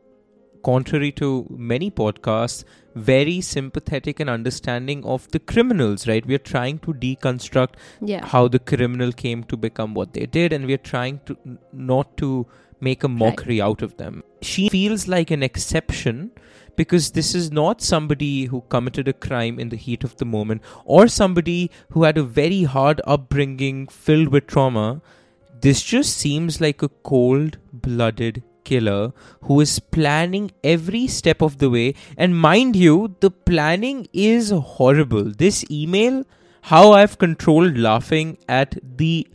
[0.64, 2.64] contrary to many podcasts,
[2.96, 6.08] very sympathetic and understanding of the criminals.
[6.08, 6.26] Right?
[6.26, 8.26] We are trying to deconstruct Yeah.
[8.26, 11.38] how the criminal came to become what they did, and we are trying to
[11.72, 12.46] not to
[12.80, 14.24] make a mockery out of them.
[14.42, 16.32] She feels like an exception
[16.76, 20.62] because this is not somebody who committed a crime in the heat of the moment
[20.84, 25.02] or somebody who had a very hard upbringing filled with trauma.
[25.62, 29.14] This just seems like a cold blooded killer
[29.44, 31.96] who is planning every step of the way.
[32.18, 35.26] And mind you, the planning is horrible.
[35.26, 36.24] This email,
[36.62, 39.28] how I've controlled laughing at the.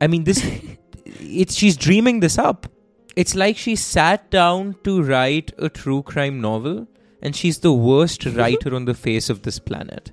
[0.00, 0.44] I mean, this.
[1.04, 2.66] it's she's dreaming this up.
[3.16, 6.86] It's like she sat down to write a true crime novel
[7.20, 10.12] and she's the worst writer on the face of this planet.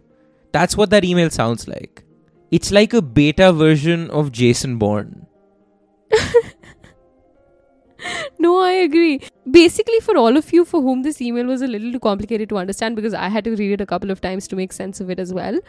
[0.52, 2.04] That's what that email sounds like.
[2.52, 5.28] It's like a beta version of Jason Bourne.
[8.40, 9.22] No, I agree.
[9.50, 12.58] Basically, for all of you for whom this email was a little too complicated to
[12.58, 15.10] understand because I had to read it a couple of times to make sense of
[15.10, 15.60] it as well.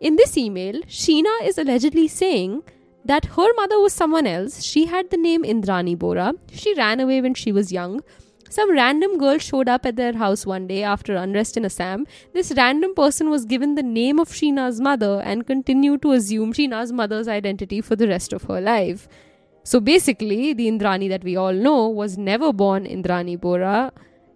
[0.00, 2.62] In this email, Sheena is allegedly saying
[3.04, 4.62] that her mother was someone else.
[4.62, 6.34] She had the name Indrani Bora.
[6.52, 8.02] She ran away when she was young.
[8.50, 12.06] Some random girl showed up at their house one day after unrest in Assam.
[12.34, 16.92] This random person was given the name of Sheena's mother and continued to assume Sheena's
[16.92, 19.08] mother's identity for the rest of her life.
[19.66, 23.92] So basically, the Indrani that we all know was never born Indrani Bora.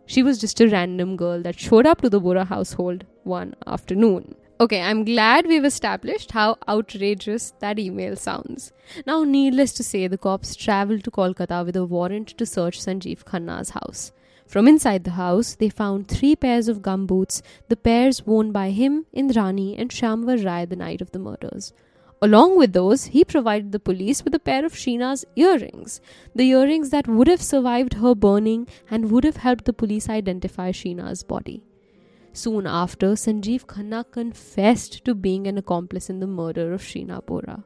[0.07, 4.35] She was just a random girl that showed up to the Bora household one afternoon.
[4.59, 8.73] Okay, I'm glad we've established how outrageous that email sounds.
[9.07, 13.25] Now, needless to say, the cops traveled to Kolkata with a warrant to search Sanjeev
[13.25, 14.13] Khanna's house.
[14.47, 19.05] From inside the house, they found three pairs of gumboots, the pairs worn by him,
[19.15, 21.75] Indrani, and Shyamvar Rai the night of the murders.
[22.21, 26.01] Along with those, he provided the police with a pair of Sheena's earrings,
[26.35, 30.73] the earrings that would have survived her burning and would have helped the police identify
[30.73, 31.63] Sheena's body.
[32.33, 37.65] Soon after, Sanjeev Khanna confessed to being an accomplice in the murder of Sheena Bora.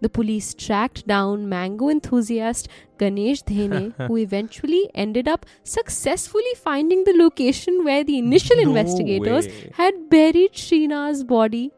[0.00, 2.68] The police tracked down mango enthusiast
[2.98, 9.46] Ganesh Dhenge, who eventually ended up successfully finding the location where the initial No investigators
[9.46, 9.70] way.
[9.74, 11.72] had buried Sheena's body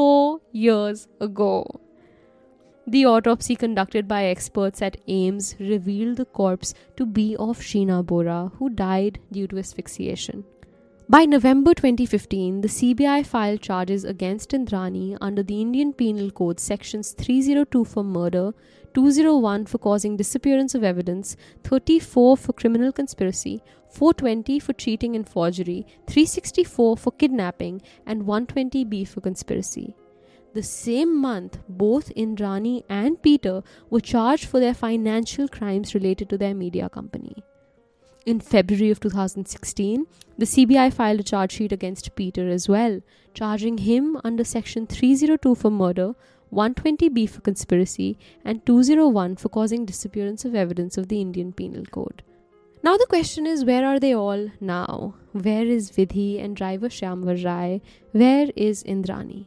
[0.00, 1.56] four years ago.
[2.86, 8.50] The autopsy conducted by experts at AIIMS revealed the corpse to be of Sheena Bora,
[8.58, 10.44] who died due to asphyxiation.
[11.10, 17.10] By November 2015, the CBI filed charges against Indrani under the Indian Penal Code sections
[17.10, 18.54] 302 for murder,
[18.94, 25.86] 201 for causing disappearance of evidence, 34 for criminal conspiracy, 420 for cheating and forgery,
[26.06, 29.94] 364 for kidnapping, and 120B for conspiracy.
[30.52, 36.38] The same month, both Indrani and Peter were charged for their financial crimes related to
[36.38, 37.44] their media company.
[38.26, 40.06] In February of 2016,
[40.36, 43.00] the CBI filed a charge sheet against Peter as well,
[43.32, 46.14] charging him under Section 302 for murder,
[46.52, 52.22] 120B for conspiracy, and 201 for causing disappearance of evidence of the Indian Penal Code.
[52.82, 55.14] Now the question is where are they all now?
[55.32, 57.82] Where is Vidhi and driver Shyamvar Rai?
[58.12, 59.44] Where is Indrani?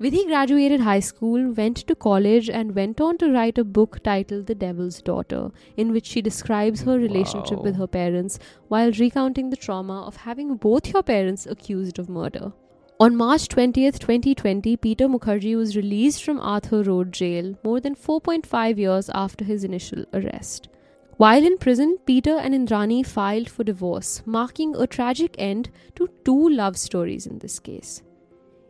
[0.00, 4.46] Vidhi graduated high school, went to college, and went on to write a book titled
[4.46, 9.56] The Devil's Daughter, in which she describes her relationship with her parents while recounting the
[9.56, 12.52] trauma of having both your parents accused of murder.
[12.98, 18.76] On March 20th, 2020, Peter Mukherjee was released from Arthur Road Jail more than 4.5
[18.76, 20.68] years after his initial arrest.
[21.16, 26.48] While in prison, Peter and Indrani filed for divorce, marking a tragic end to two
[26.48, 28.02] love stories in this case.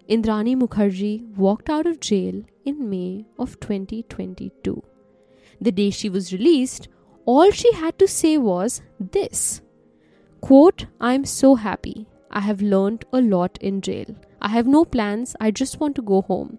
[0.08, 4.82] Indrani Mukherjee walked out of jail in May of 2022.
[5.60, 6.88] The day she was released,
[7.24, 9.62] all she had to say was this
[10.42, 12.06] Quote, I'm so happy.
[12.30, 14.14] I have learned a lot in jail.
[14.42, 15.34] I have no plans.
[15.40, 16.58] I just want to go home.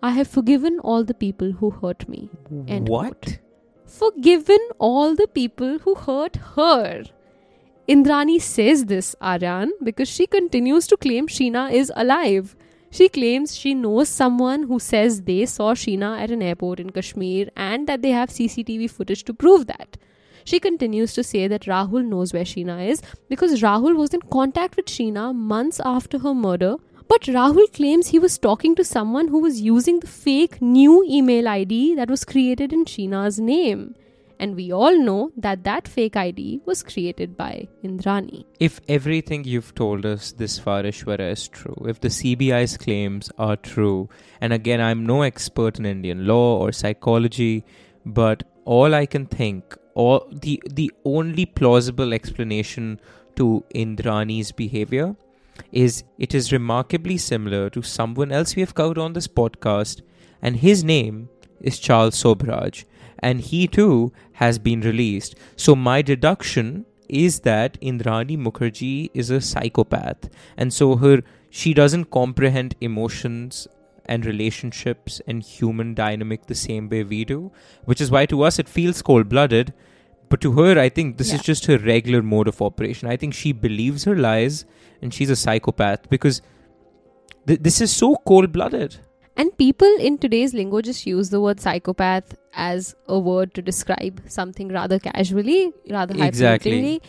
[0.00, 2.30] I have forgiven all the people who hurt me.
[2.68, 3.20] End what?
[3.22, 3.38] quote.
[3.96, 7.04] Forgiven all the people who hurt her.
[7.88, 12.56] Indrani says this, Aryan, because she continues to claim Sheena is alive.
[12.90, 17.50] She claims she knows someone who says they saw Sheena at an airport in Kashmir
[17.56, 19.96] and that they have CCTV footage to prove that.
[20.44, 24.76] She continues to say that Rahul knows where Sheena is because Rahul was in contact
[24.76, 26.76] with Sheena months after her murder.
[27.08, 31.48] But Rahul claims he was talking to someone who was using the fake new email
[31.48, 33.94] ID that was created in Sheena's name.
[34.38, 38.44] And we all know that that fake ID was created by Indrani.
[38.58, 43.56] If everything you've told us this far, Aishwarya, is true, if the CBI's claims are
[43.56, 44.08] true,
[44.40, 47.64] and again, I'm no expert in Indian law or psychology,
[48.04, 53.00] but all I can think, or the the only plausible explanation
[53.36, 55.14] to Indrani's behavior
[55.72, 60.02] is it is remarkably similar to someone else we have covered on this podcast,
[60.42, 61.28] and his name
[61.60, 62.84] is Charles Sobhraj,
[63.18, 65.34] and he too has been released.
[65.56, 72.10] So my deduction is that Indrani Mukherjee is a psychopath, and so her she doesn't
[72.10, 73.68] comprehend emotions
[74.06, 77.52] and relationships and human dynamic the same way we do,
[77.84, 79.72] which is why to us it feels cold blooded.
[80.28, 81.36] But to her, I think this Yeah.
[81.36, 83.08] is just her regular mode of operation.
[83.08, 84.64] I think she believes her lies
[85.02, 86.40] and she's a psychopath because
[87.46, 88.96] th- this is so cold blooded.
[89.36, 94.22] And people in today's lingo just use the word psychopath as a word to describe
[94.28, 97.00] something rather casually, rather Exactly.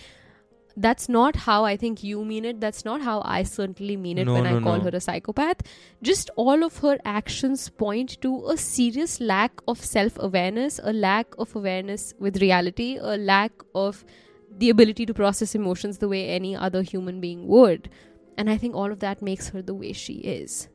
[0.77, 2.59] That's not how I think you mean it.
[2.59, 4.83] That's not how I certainly mean it No, when no, I call no.
[4.83, 5.61] her a psychopath.
[6.01, 11.27] Just all of her actions point to a serious lack of self awareness, a lack
[11.37, 14.03] of awareness with reality, a lack of
[14.57, 17.89] the ability to process emotions the way any other human being would.
[18.37, 20.67] And I think all of that makes her the way she is.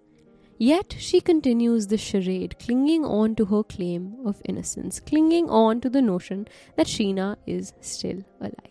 [0.57, 5.91] Yet she continues the charade, clinging on to her claim of innocence, clinging on to
[5.91, 8.70] the notion that Sheena is still alive.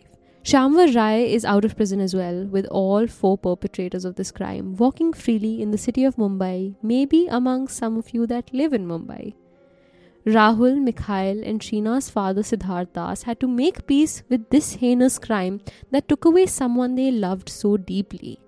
[0.50, 4.76] Shyamvar Rai is out of prison as well, with all four perpetrators of this crime
[4.78, 8.88] walking freely in the city of Mumbai, maybe among some of you that live in
[8.88, 9.36] Mumbai.
[10.26, 15.62] Rahul, Mikhail, and Sheena's father Siddharth Das had to make peace with this heinous crime
[15.92, 18.40] that took away someone they loved so deeply.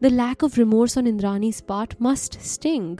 [0.00, 2.98] The lack of remorse on Indrani's part must sting.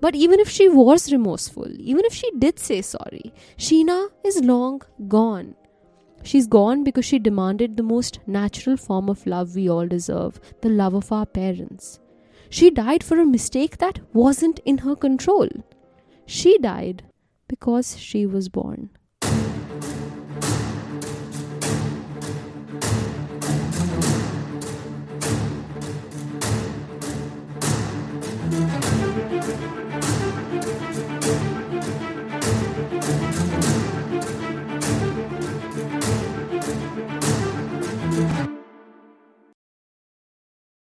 [0.00, 4.82] But even if she was remorseful, even if she did say sorry, Sheena is long
[5.06, 5.54] gone.
[6.22, 10.68] She's gone because she demanded the most natural form of love we all deserve the
[10.68, 12.00] love of our parents.
[12.48, 15.48] She died for a mistake that wasn't in her control.
[16.26, 17.02] She died
[17.48, 18.90] because she was born